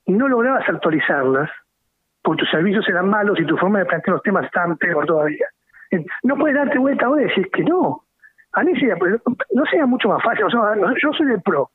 no 0.06 0.28
lograbas 0.28 0.70
actualizarlas, 0.70 1.50
porque 2.22 2.42
tus 2.42 2.52
servicios 2.52 2.88
eran 2.88 3.10
malos 3.10 3.40
y 3.40 3.46
tu 3.48 3.58
forma 3.58 3.80
de 3.80 3.86
plantear 3.86 4.14
los 4.14 4.22
temas 4.22 4.46
estaban 4.46 4.78
peor 4.78 5.08
todavía. 5.08 5.48
No 6.22 6.36
puedes 6.36 6.56
darte 6.56 6.78
vuelta 6.78 7.08
ahora 7.08 7.24
y 7.24 7.26
decir 7.26 7.50
que 7.50 7.64
no. 7.64 8.04
A 8.54 8.62
mí 8.62 8.74
sería, 8.76 8.98
pues, 8.98 9.20
no 9.56 9.66
sería 9.66 9.88
mucho 9.88 10.10
más 10.10 10.22
fácil. 10.24 10.46
yo 11.02 11.14
soy 11.14 11.26
del 11.26 11.42
PRO 11.42 11.72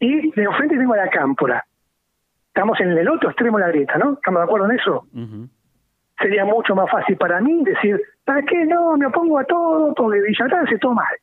y 0.00 0.32
de 0.32 0.42
enfrente 0.42 0.76
tengo 0.76 0.94
a 0.94 0.96
la 0.96 1.10
cámpora. 1.10 1.64
Estamos 2.48 2.80
en 2.80 2.90
el 2.90 3.08
otro 3.08 3.28
extremo 3.30 3.58
de 3.58 3.64
la 3.66 3.70
grieta, 3.70 3.98
¿no? 3.98 4.14
¿Estamos 4.14 4.40
de 4.40 4.44
acuerdo 4.44 4.68
en 4.68 4.78
eso? 4.80 5.06
Sería 6.18 6.44
mucho 6.44 6.74
más 6.74 6.90
fácil 6.90 7.16
para 7.16 7.40
mí 7.40 7.62
decir, 7.64 8.00
¿para 8.24 8.42
qué 8.42 8.64
no? 8.64 8.96
Me 8.96 9.06
opongo 9.06 9.38
a 9.38 9.44
todo 9.44 9.94
porque 9.94 10.20
Villarán 10.20 10.66
se 10.66 10.78
toma 10.78 11.02
mal. 11.02 11.16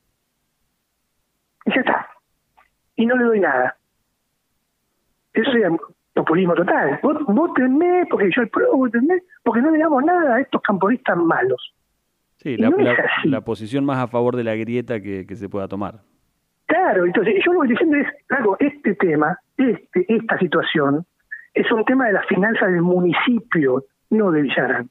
Y 1.65 1.73
ya 1.73 1.81
está. 1.81 2.07
Y 2.95 3.05
no 3.05 3.15
le 3.17 3.25
doy 3.25 3.39
nada. 3.39 3.75
Eso 5.33 5.51
sería 5.51 5.69
populismo 6.13 6.55
total. 6.55 6.99
Votenme 7.01 8.05
porque 8.09 8.29
yo 8.35 8.43
el 8.43 8.49
pro, 8.49 8.77
votenme 8.77 9.21
porque 9.43 9.61
no 9.61 9.71
le 9.71 9.79
damos 9.79 10.03
nada 10.03 10.35
a 10.35 10.41
estos 10.41 10.61
camporistas 10.61 11.17
malos. 11.17 11.73
Sí, 12.37 12.57
la, 12.57 12.69
la, 13.23 13.41
posición 13.41 13.85
más 13.85 13.97
a 13.97 14.07
favor 14.07 14.35
de 14.35 14.43
la 14.43 14.55
grieta 14.55 15.01
que, 15.01 15.25
que 15.25 15.35
se 15.35 15.49
pueda 15.49 15.67
tomar. 15.67 16.01
Claro, 16.67 17.05
entonces 17.05 17.35
yo 17.45 17.53
lo 17.53 17.61
que 17.61 17.73
estoy 17.73 17.87
diciendo 17.87 18.07
es, 18.07 18.25
claro, 18.27 18.55
este 18.59 18.93
tema, 18.95 19.37
este, 19.57 20.05
esta 20.07 20.37
situación, 20.37 21.05
es 21.53 21.71
un 21.71 21.83
tema 21.85 22.07
de 22.07 22.13
las 22.13 22.25
finanzas 22.27 22.71
del 22.71 22.81
municipio, 22.81 23.83
no 24.17 24.31
de 24.31 24.41
Villarán. 24.41 24.89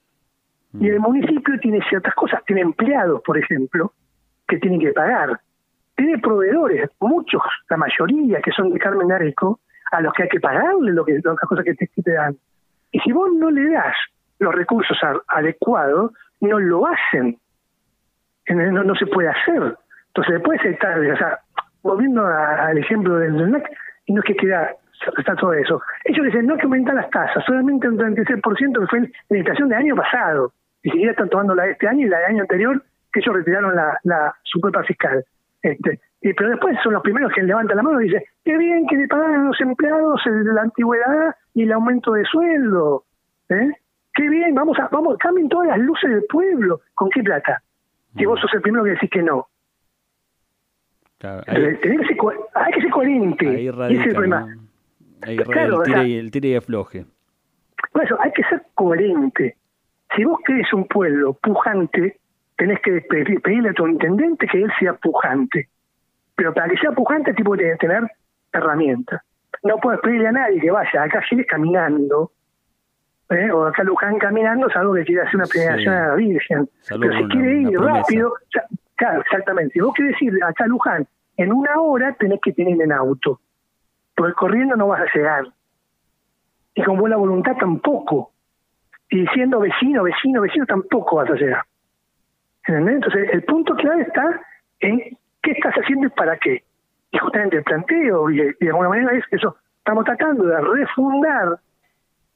Y 0.80 0.88
el 0.88 0.98
mm. 0.98 1.02
municipio 1.02 1.58
tiene 1.60 1.80
ciertas 1.88 2.14
cosas, 2.14 2.44
tiene 2.46 2.62
empleados, 2.62 3.22
por 3.22 3.38
ejemplo, 3.38 3.92
que 4.46 4.58
tienen 4.58 4.80
que 4.80 4.92
pagar. 4.92 5.40
Tiene 5.96 6.18
proveedores, 6.18 6.90
muchos, 7.00 7.42
la 7.70 7.76
mayoría 7.76 8.40
que 8.40 8.50
son 8.50 8.72
de 8.72 8.80
Carmen 8.80 9.12
Areco, 9.12 9.60
a 9.92 10.00
los 10.00 10.12
que 10.12 10.24
hay 10.24 10.28
que 10.28 10.40
pagarle 10.40 10.92
lo 10.92 11.04
que, 11.04 11.20
las 11.22 11.48
cosas 11.48 11.64
que 11.64 11.74
te, 11.74 12.12
dan. 12.12 12.36
Y 12.90 12.98
si 13.00 13.12
vos 13.12 13.30
no 13.32 13.50
le 13.50 13.70
das 13.70 13.94
los 14.40 14.54
recursos 14.54 14.98
adecuados, 15.28 16.12
no 16.40 16.58
lo 16.58 16.86
hacen. 16.86 17.38
No, 18.48 18.84
no, 18.84 18.94
se 18.96 19.06
puede 19.06 19.28
hacer. 19.28 19.76
Entonces 20.08 20.34
después 20.34 20.60
está, 20.64 20.96
o 20.98 21.16
sea, 21.16 21.38
volviendo 21.82 22.26
al 22.26 22.76
ejemplo 22.76 23.16
del 23.18 23.50
NAC, 23.50 23.70
y 24.06 24.12
no 24.12 24.20
es 24.20 24.26
que 24.26 24.36
queda 24.36 24.74
está 25.18 25.34
todo 25.36 25.52
eso. 25.52 25.80
Ellos 26.04 26.26
dicen, 26.26 26.46
no 26.46 26.54
hay 26.54 26.60
que 26.60 26.64
aumentar 26.64 26.94
las 26.94 27.10
tasas, 27.10 27.44
solamente 27.44 27.88
un 27.88 27.98
36% 27.98 28.80
que 28.80 28.86
fue 28.86 28.98
en 29.00 29.12
la 29.28 29.38
inflación 29.38 29.68
del 29.68 29.78
año 29.78 29.96
pasado. 29.96 30.52
Y 30.82 30.90
siquiera 30.90 31.12
están 31.12 31.28
tomando 31.28 31.54
la 31.54 31.64
de 31.64 31.72
este 31.72 31.88
año 31.88 32.06
y 32.06 32.10
la 32.10 32.18
del 32.18 32.26
año 32.26 32.42
anterior, 32.42 32.82
que 33.12 33.20
ellos 33.20 33.34
retiraron 33.34 33.74
la, 33.74 33.98
la 34.04 34.34
su 34.42 34.60
fiscal. 34.86 35.24
Este, 35.62 36.00
y, 36.20 36.32
pero 36.34 36.50
después 36.50 36.76
son 36.82 36.92
los 36.92 37.02
primeros 37.02 37.32
que 37.32 37.42
levantan 37.42 37.76
la 37.76 37.82
mano 37.82 38.00
y 38.00 38.04
dicen, 38.04 38.22
qué 38.44 38.56
bien 38.58 38.86
que 38.86 38.96
le 38.96 39.08
pagan 39.08 39.34
a 39.34 39.44
los 39.44 39.60
empleados 39.60 40.20
el 40.26 40.44
la 40.44 40.62
antigüedad 40.62 41.34
y 41.54 41.62
el 41.62 41.72
aumento 41.72 42.12
de 42.12 42.24
sueldo. 42.24 43.04
¿eh? 43.48 43.70
Qué 44.14 44.28
bien, 44.28 44.54
vamos 44.54 44.78
a, 44.78 44.88
vamos, 44.88 45.16
cambien 45.18 45.48
todas 45.48 45.68
las 45.68 45.78
luces 45.78 46.10
del 46.10 46.24
pueblo. 46.28 46.80
¿Con 46.94 47.08
qué 47.10 47.22
plata? 47.22 47.62
Si 48.16 48.24
vos 48.26 48.38
sos 48.40 48.52
el 48.54 48.60
primero 48.60 48.84
que 48.84 48.90
decís 48.90 49.10
que 49.10 49.22
no. 49.22 49.48
Claro, 51.18 51.42
hay, 51.46 51.76
que 51.78 51.88
ser, 51.88 52.18
hay 52.54 52.72
que 52.72 52.80
ser 52.82 52.90
coherente. 52.90 53.48
Ahí 53.48 53.66
ese 53.68 54.00
es 54.00 54.06
el 54.08 54.12
problema 54.12 54.46
el, 55.26 56.30
tire, 56.30 56.48
y 56.48 56.54
afloje. 56.56 57.06
Por 57.92 58.04
eso, 58.04 58.16
hay 58.20 58.32
que 58.32 58.42
ser 58.44 58.62
coherente. 58.74 59.56
Si 60.14 60.24
vos 60.24 60.38
querés 60.46 60.72
un 60.72 60.86
pueblo 60.86 61.34
pujante, 61.34 62.18
tenés 62.56 62.80
que 62.80 63.00
pedirle 63.02 63.70
a 63.70 63.72
tu 63.72 63.86
intendente 63.86 64.46
que 64.46 64.62
él 64.62 64.72
sea 64.78 64.94
pujante. 64.94 65.68
Pero 66.36 66.52
para 66.52 66.68
que 66.68 66.76
sea 66.76 66.92
pujante, 66.92 67.34
tipo 67.34 67.56
tiene 67.56 67.72
que 67.72 67.86
tener 67.86 68.02
herramientas. 68.52 69.22
No 69.62 69.76
puedes 69.78 70.00
pedirle 70.00 70.28
a 70.28 70.32
nadie 70.32 70.60
que 70.60 70.70
vaya 70.70 71.02
acá 71.02 71.22
Giles 71.22 71.46
caminando, 71.46 72.32
¿eh? 73.30 73.50
o 73.50 73.66
acá 73.66 73.82
Luján 73.84 74.18
caminando, 74.18 74.68
salvo 74.70 74.94
que 74.94 75.04
quiere 75.04 75.22
hacer 75.22 75.36
una 75.36 75.46
peregrinación 75.46 75.94
a 75.94 76.08
la 76.08 76.14
Virgen. 76.14 76.68
Pero 76.88 77.12
si 77.16 77.24
quiere 77.28 77.62
ir 77.62 77.80
rápido, 77.80 78.34
claro, 78.96 79.20
exactamente. 79.20 79.72
Si 79.72 79.80
vos 79.80 79.94
querés 79.94 80.20
ir 80.22 80.42
acá 80.44 80.66
Luján 80.66 81.06
en 81.36 81.52
una 81.52 81.80
hora, 81.80 82.14
tenés 82.14 82.40
que 82.42 82.52
tener 82.52 82.80
en 82.80 82.92
auto 82.92 83.40
porque 84.14 84.34
corriendo 84.34 84.76
no 84.76 84.88
vas 84.88 85.00
a 85.00 85.16
llegar. 85.16 85.46
Y 86.74 86.82
con 86.82 86.98
buena 86.98 87.16
voluntad 87.16 87.56
tampoco. 87.58 88.32
Y 89.10 89.26
siendo 89.28 89.60
vecino, 89.60 90.02
vecino, 90.02 90.40
vecino 90.40 90.66
tampoco 90.66 91.16
vas 91.16 91.30
a 91.30 91.34
llegar. 91.34 91.64
¿Entendés? 92.66 92.96
Entonces, 92.96 93.28
el 93.32 93.42
punto 93.44 93.74
clave 93.76 94.02
está 94.02 94.40
en 94.80 95.16
qué 95.42 95.50
estás 95.52 95.74
haciendo 95.74 96.06
y 96.06 96.10
para 96.10 96.36
qué. 96.38 96.64
Y 97.10 97.18
justamente 97.18 97.58
el 97.58 97.64
planteo, 97.64 98.30
y, 98.30 98.36
de 98.38 98.68
alguna 98.68 98.88
manera 98.88 99.12
es 99.12 99.24
eso, 99.30 99.56
estamos 99.78 100.04
tratando 100.04 100.44
de 100.44 100.60
refundar 100.60 101.58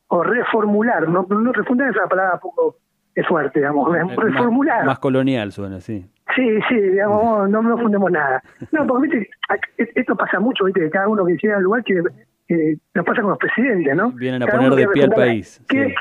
o 0.09 0.23
reformular, 0.23 1.09
no, 1.09 1.27
no 1.29 1.53
refundar 1.53 1.91
es 1.91 1.97
una 1.97 2.07
palabra 2.07 2.39
poco 2.39 2.77
fuerte, 3.25 3.61
digamos, 3.61 3.91
reformular. 4.17 4.85
Más, 4.85 4.99
colonial 4.99 5.53
suena, 5.53 5.81
sí. 5.81 6.07
Sí, 6.35 6.59
sí, 6.69 6.75
digamos, 6.75 7.49
no, 7.49 7.63
no 7.63 7.79
fundemos 7.79 8.11
nada. 8.11 8.43
No, 8.73 8.87
porque 8.87 9.09
¿viste? 9.09 9.31
esto 9.77 10.15
pasa 10.17 10.41
mucho, 10.41 10.65
¿viste? 10.65 10.81
que 10.81 10.91
cada 10.91 11.09
uno 11.09 11.25
que 11.25 11.37
llega 11.41 11.57
al 11.57 11.63
lugar 11.63 11.83
que 11.85 12.03
nos 12.95 13.05
pasa 13.05 13.21
con 13.21 13.31
los 13.31 13.39
presidentes, 13.39 13.95
¿no? 13.95 14.11
Vienen 14.13 14.43
a 14.43 14.47
poner 14.47 14.73
de 14.75 14.89
pie 14.89 15.05
al 15.05 15.11
país. 15.11 15.63
Quiere, 15.69 15.95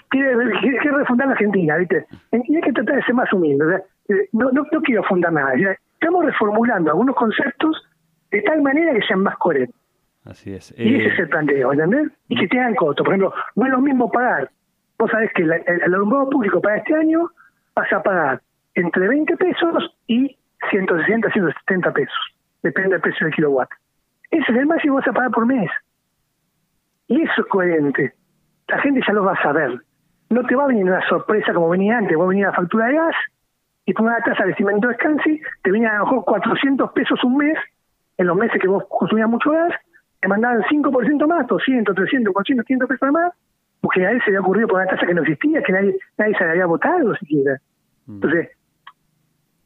refundar 0.98 1.28
la 1.28 1.34
Argentina, 1.34 1.78
¿viste? 1.78 2.06
Y 2.32 2.56
hay 2.56 2.62
que 2.62 2.72
tratar 2.74 2.96
de 2.96 3.04
ser 3.04 3.16
más 3.16 3.32
humilde. 3.34 3.84
Eh, 4.10 4.30
no, 4.32 4.52
no, 4.52 4.66
no 4.72 4.82
quiero 4.82 5.04
fundar 5.04 5.34
nada. 5.34 5.54
Estamos 5.94 6.26
reformulando 6.26 6.92
algunos 6.92 7.16
conceptos 7.16 7.84
de 8.32 8.42
tal 8.44 8.62
manera 8.62 8.94
que 8.94 9.02
sean 9.02 9.22
más 9.22 9.36
coherentes. 9.38 9.76
Así 10.24 10.54
es. 10.54 10.74
Y 10.78 10.96
ese 10.96 11.14
es 11.14 11.20
el 11.20 11.30
planteo, 11.30 11.72
¿entendés? 11.72 12.12
Y 12.28 12.38
que 12.38 12.48
tengan 12.48 12.76
costo. 12.76 13.04
Por 13.04 13.14
ejemplo, 13.14 13.34
no 13.56 13.66
es 13.66 13.72
lo 13.72 13.80
mismo 13.80 14.12
pagar. 14.12 14.50
Vos 14.98 15.12
sabés 15.12 15.32
que 15.34 15.44
el, 15.44 15.52
alumbrado 15.84 16.30
público 16.30 16.62
para 16.62 16.78
este 16.78 16.96
año 16.96 17.30
vas 17.76 17.92
a 17.94 18.02
pagar 18.02 18.42
entre 18.74 19.08
20 19.08 19.38
pesos 19.38 19.96
y 20.08 20.38
160, 20.70 21.32
170 21.32 21.94
pesos. 21.94 22.36
Depende 22.64 22.92
del 22.92 23.02
precio 23.02 23.26
del 23.26 23.36
kilowatt. 23.36 23.70
Ese 24.32 24.52
es 24.52 24.58
el 24.58 24.66
máximo 24.66 24.96
que 24.96 25.02
vas 25.02 25.08
a 25.10 25.14
pagar 25.14 25.32
por 25.32 25.46
mes. 25.46 25.70
Y 27.08 27.22
eso 27.22 27.42
es 27.42 27.48
coherente. 27.48 28.14
La 28.68 28.80
gente 28.80 29.02
ya 29.08 29.14
lo 29.14 29.24
va 29.24 29.34
a 29.34 29.42
saber. 29.42 29.80
No 30.30 30.44
te 30.44 30.56
va 30.56 30.66
a 30.66 30.68
venir 30.68 30.84
una 30.84 31.08
sorpresa 31.08 31.54
como 31.54 31.70
venía 31.70 31.98
antes. 31.98 32.18
Vos 32.18 32.28
venía 32.28 32.48
la 32.48 32.54
factura 32.54 32.88
de 32.88 32.96
gas 32.96 33.16
y 33.88 33.94
por 33.94 34.06
una 34.06 34.20
tasa 34.20 34.44
de 34.44 34.54
cimento 34.56 34.90
de 34.90 34.96
Scansi, 34.96 35.42
te 35.64 35.72
venía 35.72 35.92
a 35.92 36.00
lo 36.00 36.06
mejor 36.06 36.26
400 36.26 36.92
pesos 36.92 37.24
un 37.24 37.38
mes, 37.38 37.58
en 38.18 38.28
los 38.28 38.36
meses 38.36 38.62
que 38.62 38.68
vos 38.68 38.84
consumías 38.90 39.30
mucho 39.30 39.50
gas, 39.50 39.74
te 40.20 40.28
mandaban 40.28 40.62
5% 40.64 41.26
más, 41.26 41.48
200, 41.48 41.96
300, 41.96 42.34
400, 42.34 42.66
500 42.66 42.90
pesos 42.90 43.12
más, 43.12 43.34
porque 43.82 44.06
a 44.06 44.12
él 44.12 44.22
se 44.24 44.32
había 44.32 44.42
ocurrido 44.42 44.68
por 44.68 44.82
una 44.82 44.90
tasa 44.90 45.06
que 45.06 45.14
no 45.14 45.22
existía, 45.22 45.62
que 45.62 45.72
nadie, 45.72 45.98
nadie 46.18 46.38
se 46.38 46.44
había 46.44 46.66
votado 46.66 47.16
siquiera. 47.16 47.58
Mm. 48.06 48.16
Entonces, 48.16 48.50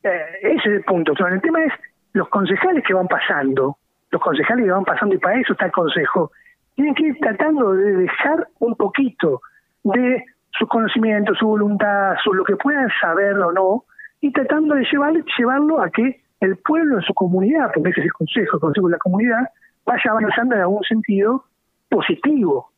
eh, 0.04 0.26
ese 0.42 0.58
es 0.58 0.66
el 0.66 0.84
punto. 0.84 1.14
el 1.28 1.42
tema 1.42 1.64
es 1.64 1.74
los 2.14 2.28
concejales 2.30 2.84
que 2.86 2.94
van 2.94 3.08
pasando, 3.08 3.78
los 4.12 4.22
concejales 4.22 4.66
que 4.66 4.72
van 4.72 4.84
pasando, 4.84 5.16
y 5.16 5.18
para 5.20 5.40
eso 5.40 5.54
está 5.54 5.66
el 5.66 5.72
consejo, 5.72 6.32
tienen 6.76 6.96
que 6.96 7.04
ir 7.04 7.18
tratando 7.20 7.74
de 7.74 7.94
dejar 7.98 8.48
un 8.60 8.76
poquito 8.76 9.42
de 9.84 10.24
sus 10.58 10.68
conocimientos, 10.68 11.38
su 11.38 11.48
voluntad, 11.48 12.16
su, 12.24 12.34
lo 12.34 12.44
que 12.44 12.56
puedan 12.56 12.90
saber 13.00 13.38
o 13.38 13.52
no, 13.52 13.86
y 14.20 14.32
tratando 14.32 14.76
de 14.76 14.86
llevar, 14.92 15.14
llevarlo 15.38 15.82
a 15.82 15.90
que 15.90 16.22
el 16.42 16.58
pueblo 16.58 16.98
en 16.98 17.04
su 17.04 17.14
comunidad, 17.14 17.72
porque 17.74 17.90
ese 17.90 18.02
es 18.02 18.06
el 18.08 18.14
consejo, 18.14 18.58
el 18.58 18.62
consejo 18.62 18.88
de 18.88 18.94
la 18.94 18.98
comunidad, 18.98 19.48
vaya 19.86 20.12
avanzando 20.12 20.56
en 20.56 20.62
algún 20.62 20.84
sentido 20.84 21.46
positivo. 21.90 22.71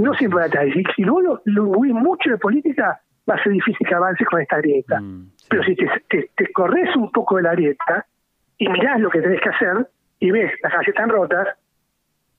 No 0.00 0.14
siempre 0.14 0.38
va 0.38 0.44
a 0.44 0.46
estar. 0.46 0.64
Si, 0.72 0.82
si 0.96 1.02
luego 1.02 1.40
lo, 1.44 1.64
mucho 1.66 2.30
de 2.30 2.38
política, 2.38 2.98
va 3.28 3.34
a 3.34 3.42
ser 3.42 3.52
difícil 3.52 3.86
que 3.86 3.94
avances 3.94 4.26
con 4.26 4.40
esta 4.40 4.56
grieta. 4.56 4.98
Mm, 4.98 5.30
Pero 5.50 5.62
si 5.62 5.76
te, 5.76 6.30
te, 6.34 6.52
corres 6.52 6.96
un 6.96 7.12
poco 7.12 7.36
de 7.36 7.42
la 7.42 7.52
grieta 7.52 8.06
y 8.56 8.66
mirás 8.68 8.98
lo 8.98 9.10
que 9.10 9.20
tenés 9.20 9.42
que 9.42 9.50
hacer 9.50 9.86
y 10.18 10.30
ves 10.30 10.52
las 10.62 10.72
calles 10.72 10.88
están 10.88 11.10
rotas, 11.10 11.48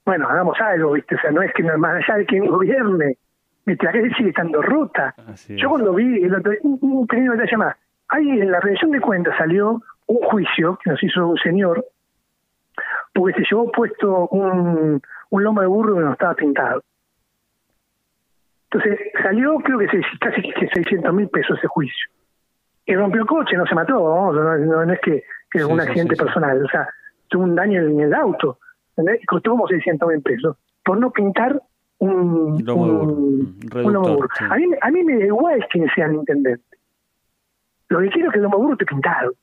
bueno, 0.05 0.27
hagamos 0.27 0.59
algo, 0.59 0.93
¿viste? 0.93 1.15
O 1.15 1.19
sea, 1.19 1.29
no 1.29 1.43
es 1.43 1.53
que 1.53 1.61
más 1.61 2.03
allá 2.03 2.17
de 2.17 2.25
quien 2.25 2.47
gobierne, 2.47 3.17
la 3.65 3.75
calle 3.77 4.11
sigue 4.17 4.29
estando 4.29 4.59
rota. 4.63 5.13
Yo 5.49 5.69
cuando 5.69 5.93
vi 5.93 6.23
el 6.23 6.33
otro, 6.33 6.53
un, 6.63 6.79
un 6.81 7.05
pequeño 7.05 7.33
detalle 7.33 7.57
más, 7.57 7.75
ahí 8.09 8.27
en 8.27 8.51
la 8.51 8.59
rendición 8.59 8.89
de 8.89 9.01
cuentas 9.01 9.37
salió 9.37 9.79
un 10.07 10.17
juicio 10.17 10.79
que 10.83 10.89
nos 10.89 11.03
hizo 11.03 11.27
un 11.27 11.37
señor 11.37 11.85
porque 13.13 13.39
se 13.39 13.45
llevó 13.51 13.71
puesto 13.71 14.27
un, 14.29 15.01
un 15.29 15.43
lomo 15.43 15.61
de 15.61 15.67
burro 15.67 15.95
que 15.95 16.01
no 16.01 16.13
estaba 16.13 16.33
pintado. 16.33 16.83
Entonces 18.71 18.99
salió 19.21 19.57
creo 19.57 19.79
que 19.79 19.87
casi 20.19 20.41
600 20.73 21.13
mil 21.13 21.27
pesos 21.27 21.57
ese 21.57 21.67
juicio. 21.67 22.09
Y 22.85 22.95
rompió 22.95 23.21
el 23.21 23.27
coche, 23.27 23.57
no 23.57 23.65
se 23.65 23.75
mató, 23.75 24.31
no, 24.31 24.93
es 24.93 24.99
que, 25.01 25.23
que 25.51 25.63
un 25.63 25.79
accidente 25.79 26.15
personal, 26.15 26.63
o 26.63 26.67
sea, 26.69 26.87
tuvo 27.27 27.43
un 27.43 27.55
daño 27.55 27.81
en 27.81 27.99
el 27.99 28.13
auto, 28.13 28.57
y 28.97 29.25
costó 29.25 29.51
como 29.51 29.67
600 29.67 30.07
mil 30.09 30.21
pesos, 30.21 30.57
por 30.83 30.97
no 30.97 31.11
pintar 31.11 31.61
un 31.99 32.63
lomo 32.65 33.05
burro. 33.05 34.27
A, 34.49 34.55
mí, 34.55 34.65
a 34.81 34.91
mí 34.91 35.03
me 35.03 35.19
da 35.19 35.25
igual 35.25 35.65
quién 35.69 35.87
sea 35.93 36.07
el 36.07 36.15
intendente. 36.15 36.77
Lo 37.89 37.99
que 37.99 38.09
quiero 38.09 38.29
es 38.29 38.33
que 38.33 38.39
el 38.39 38.43
lomo 38.43 38.71
esté 38.71 38.85
pintado. 38.85 39.33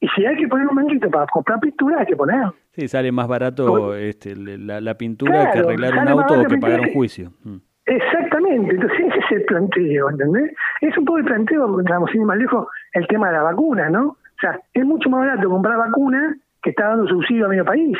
Y 0.00 0.08
si 0.08 0.24
hay 0.24 0.36
que 0.36 0.46
poner 0.46 0.68
un 0.68 0.76
manguito 0.76 1.10
para 1.10 1.26
comprar 1.26 1.58
pintura, 1.58 2.00
hay 2.00 2.06
que 2.06 2.16
poner. 2.16 2.46
Sí, 2.72 2.86
sale 2.86 3.10
más 3.10 3.26
barato 3.26 3.94
este, 3.96 4.36
la, 4.36 4.94
pintura 4.96 5.50
que 5.50 5.58
arreglar 5.58 5.94
un 5.94 6.08
auto 6.08 6.40
o 6.40 6.46
que 6.46 6.58
pagar 6.58 6.80
un 6.80 6.92
juicio. 6.92 7.32
Mm. 7.42 7.56
Exactamente, 7.88 8.74
entonces 8.74 9.00
ese 9.00 9.18
es 9.18 9.32
el 9.32 9.44
planteo, 9.44 10.10
¿entendés? 10.10 10.52
Es 10.82 10.96
un 10.98 11.06
poco 11.06 11.18
el 11.20 11.24
planteo, 11.24 11.78
digamos, 11.78 12.10
sin 12.10 12.20
ir 12.20 12.26
más 12.26 12.36
lejos, 12.36 12.68
el 12.92 13.06
tema 13.06 13.28
de 13.28 13.38
la 13.38 13.44
vacuna, 13.44 13.88
¿no? 13.88 14.08
O 14.08 14.40
sea, 14.40 14.60
es 14.74 14.84
mucho 14.84 15.08
más 15.08 15.20
barato 15.20 15.48
comprar 15.48 15.78
vacuna 15.78 16.36
que 16.62 16.70
está 16.70 16.88
dando 16.88 17.08
subsidio 17.08 17.46
a 17.46 17.48
medio 17.48 17.64
país, 17.64 17.96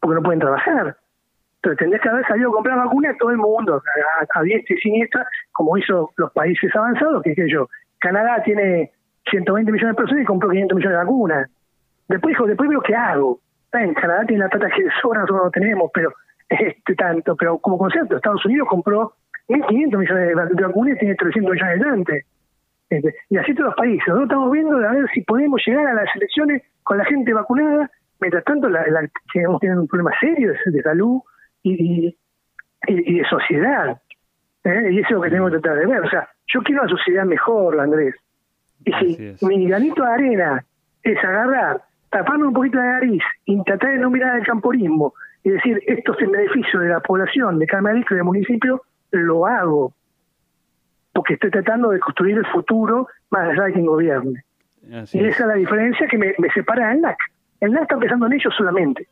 porque 0.00 0.16
no 0.16 0.22
pueden 0.22 0.38
trabajar. 0.38 0.96
Entonces 1.56 1.78
tendrías 1.78 2.02
que 2.02 2.08
haber 2.10 2.26
salido 2.26 2.50
a 2.50 2.52
comprar 2.52 2.76
vacuna 2.76 3.08
a 3.08 3.16
todo 3.16 3.30
el 3.30 3.38
mundo, 3.38 3.82
a, 3.82 4.38
a 4.38 4.42
diestra 4.42 4.76
y 4.76 4.80
siniestra, 4.80 5.26
como 5.52 5.78
hizo 5.78 6.10
los 6.18 6.30
países 6.32 6.70
avanzados, 6.76 7.22
que 7.22 7.32
es 7.32 7.50
yo, 7.50 7.70
Canadá 8.00 8.42
tiene 8.44 8.90
120 9.30 9.72
millones 9.72 9.96
de 9.96 9.98
personas 9.98 10.24
y 10.24 10.26
compró 10.26 10.50
500 10.50 10.76
millones 10.76 10.98
de 10.98 11.04
vacunas. 11.04 11.50
Después 12.06 12.32
dijo, 12.32 12.46
después 12.46 12.68
veo 12.68 12.82
qué 12.82 12.94
hago. 12.94 13.40
En 13.72 13.94
Canadá 13.94 14.26
tiene 14.26 14.44
la 14.44 14.50
plata 14.50 14.68
que 14.68 14.86
sobra, 15.00 15.20
nosotros 15.20 15.46
no 15.46 15.50
tenemos, 15.50 15.90
pero 15.94 16.12
este 16.50 16.94
tanto, 16.96 17.34
pero 17.34 17.56
como 17.56 17.78
concepto, 17.78 18.16
Estados 18.16 18.44
Unidos 18.44 18.68
compró 18.68 19.14
1.500 19.48 19.98
millones 19.98 20.28
de 20.56 20.62
vacunas 20.62 20.98
tiene 20.98 21.14
300 21.14 21.52
millones 21.52 21.80
de 21.80 21.88
antes. 21.88 22.26
Este, 22.90 23.14
y 23.30 23.38
así 23.38 23.54
todos 23.54 23.68
los 23.68 23.74
países. 23.74 24.06
Nosotros 24.06 24.28
estamos 24.28 24.52
viendo 24.52 24.76
a 24.76 24.92
ver 24.92 25.10
si 25.14 25.22
podemos 25.22 25.60
llegar 25.66 25.86
a 25.86 25.94
las 25.94 26.16
elecciones 26.16 26.62
con 26.82 26.98
la 26.98 27.04
gente 27.04 27.32
vacunada. 27.32 27.90
Mientras 28.20 28.44
tanto, 28.44 28.68
la, 28.68 28.86
la, 28.86 29.08
tenemos 29.32 29.60
un 29.62 29.88
problema 29.88 30.12
serio 30.20 30.52
de, 30.52 30.82
salud 30.82 31.20
y, 31.62 32.16
y, 32.86 33.18
de 33.18 33.24
sociedad. 33.28 34.00
¿eh? 34.64 34.88
Y 34.92 34.98
eso 35.00 35.08
es 35.08 35.10
lo 35.12 35.22
que 35.22 35.30
tenemos 35.30 35.50
que 35.50 35.58
tratar 35.58 35.80
de 35.80 35.86
ver. 35.86 36.02
O 36.02 36.10
sea, 36.10 36.28
yo 36.52 36.62
quiero 36.62 36.82
una 36.82 36.90
sociedad 36.90 37.24
mejor, 37.24 37.80
Andrés. 37.80 38.14
Y 38.84 38.92
si 38.92 39.46
mi 39.46 39.66
granito 39.66 40.02
de 40.02 40.12
arena 40.12 40.64
es 41.02 41.18
agarrar, 41.24 41.82
taparme 42.10 42.46
un 42.46 42.52
poquito 42.52 42.78
de 42.78 42.84
nariz 42.84 43.22
y 43.46 43.62
tratar 43.64 43.92
de 43.92 43.98
no 43.98 44.10
mirar 44.10 44.38
el 44.38 44.46
camporismo 44.46 45.14
y 45.44 45.50
decir 45.50 45.80
esto 45.86 46.12
es 46.12 46.22
en 46.22 46.30
beneficio 46.30 46.80
de 46.80 46.88
la 46.90 47.00
población 47.00 47.58
de 47.58 47.66
Calmarico 47.66 48.14
y 48.14 48.16
del 48.16 48.24
municipio, 48.24 48.82
lo 49.18 49.46
hago. 49.46 49.94
Porque 51.12 51.34
estoy 51.34 51.50
tratando 51.50 51.90
de 51.90 52.00
construir 52.00 52.38
el 52.38 52.46
futuro 52.46 53.08
más 53.30 53.50
allá 53.50 53.64
de 53.64 53.72
quien 53.74 53.86
gobierne. 53.86 54.44
y 54.82 55.24
esa 55.24 55.42
es 55.42 55.46
la 55.46 55.54
diferencia 55.54 56.06
que 56.06 56.18
me, 56.18 56.34
separa 56.54 56.88
del 56.88 57.00
NAC. 57.00 57.18
El 57.60 57.72
NAC 57.72 57.82
está 57.82 57.98
pensando 57.98 58.26
en 58.26 58.32
ellos 58.32 58.54
solamente. 58.56 59.06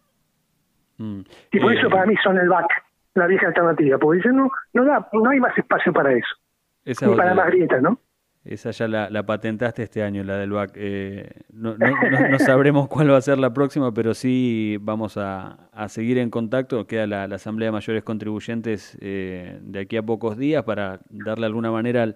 Mm. 0.99 1.21
Y 1.53 1.61
por 1.61 1.73
eso 1.73 1.87
eh, 1.87 1.91
para 1.91 2.07
mí 2.07 2.15
son 2.23 2.39
el 2.39 2.49
BAC, 2.49 2.69
la 3.15 3.27
vieja 3.27 3.47
alternativa. 3.47 3.99
Porque 3.99 4.19
dicen, 4.19 4.37
no, 4.37 4.51
no, 4.73 4.85
da, 4.85 5.09
no 5.13 5.31
hay 5.31 5.41
más 5.41 5.57
espacio 5.57 5.93
para 5.93 6.13
eso. 6.13 6.37
Ni 6.85 7.17
para 7.17 7.35
más 7.35 7.47
grietas, 7.47 7.83
¿no? 7.83 7.99
Esa 8.45 8.71
ya 8.71 8.89
la, 8.89 9.23
patentaste 9.25 9.83
este 9.83 10.03
año, 10.03 10.25
la 10.25 10.39
del 10.39 10.51
BAC. 10.51 10.73
Eh, 10.75 11.31
no, 11.53 11.77
no, 11.77 12.39
sabremos 12.39 12.89
cuál 12.89 13.11
va 13.11 13.19
a 13.19 13.21
ser 13.21 13.39
la 13.39 13.53
próxima, 13.53 13.93
pero 13.93 14.15
sí 14.15 14.79
vamos 14.81 15.19
a, 15.19 15.69
seguir 15.89 16.17
en 16.17 16.31
contacto. 16.31 16.87
Queda 16.87 17.07
la, 17.07 17.25
Asamblea 17.25 17.69
de 17.69 17.73
Mayores 17.73 18.03
Contribuyentes 18.03 18.97
eh, 19.03 19.59
de 19.61 19.81
aquí 19.81 19.99
a 19.99 20.03
pocos 20.03 20.39
días 20.39 20.65
para 20.65 21.01
darle 21.11 21.47
alguna 21.47 21.71
manera 21.71 22.15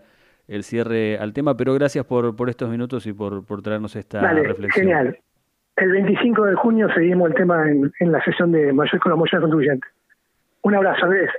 el, 0.48 0.64
cierre 0.64 1.18
al 1.18 1.34
tema. 1.34 1.58
Pero 1.58 1.74
gracias 1.74 2.06
por, 2.06 2.34
por 2.34 2.48
estos 2.48 2.70
minutos 2.70 3.06
y 3.06 3.12
por, 3.12 3.44
por 3.44 3.60
traernos 3.60 3.94
esta 3.94 4.32
reflexión. 4.32 4.86
Genial. 4.86 5.18
El 5.76 5.90
25 5.90 6.44
de 6.46 6.54
junio 6.54 6.88
seguimos 6.94 7.28
el 7.30 7.34
tema 7.34 7.68
en, 7.68 8.12
la 8.12 8.24
sesión 8.24 8.52
de 8.52 8.72
Mayores 8.72 9.00
con 9.02 9.12
Mayores 9.12 9.40
Contribuyentes. 9.40 9.90
Un 10.62 10.74
abrazo, 10.74 11.04
Andrés. 11.04 11.30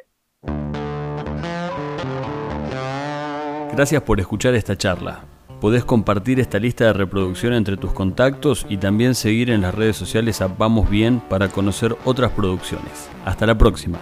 Gracias 3.75 4.03
por 4.03 4.21
escuchar 4.21 4.55
esta 4.55 4.77
charla. 4.77 5.25
Podés 5.59 5.83
compartir 5.83 6.39
esta 6.39 6.59
lista 6.59 6.85
de 6.85 6.93
reproducción 6.93 7.51
entre 7.53 7.75
tus 7.75 7.91
contactos 7.91 8.65
y 8.69 8.77
también 8.77 9.15
seguir 9.15 9.49
en 9.49 9.61
las 9.61 9.75
redes 9.75 9.97
sociales 9.97 10.39
a 10.39 10.47
Vamos 10.47 10.89
Bien 10.89 11.19
para 11.19 11.49
conocer 11.49 11.93
otras 12.05 12.31
producciones. 12.31 13.09
Hasta 13.25 13.45
la 13.45 13.57
próxima. 13.57 13.99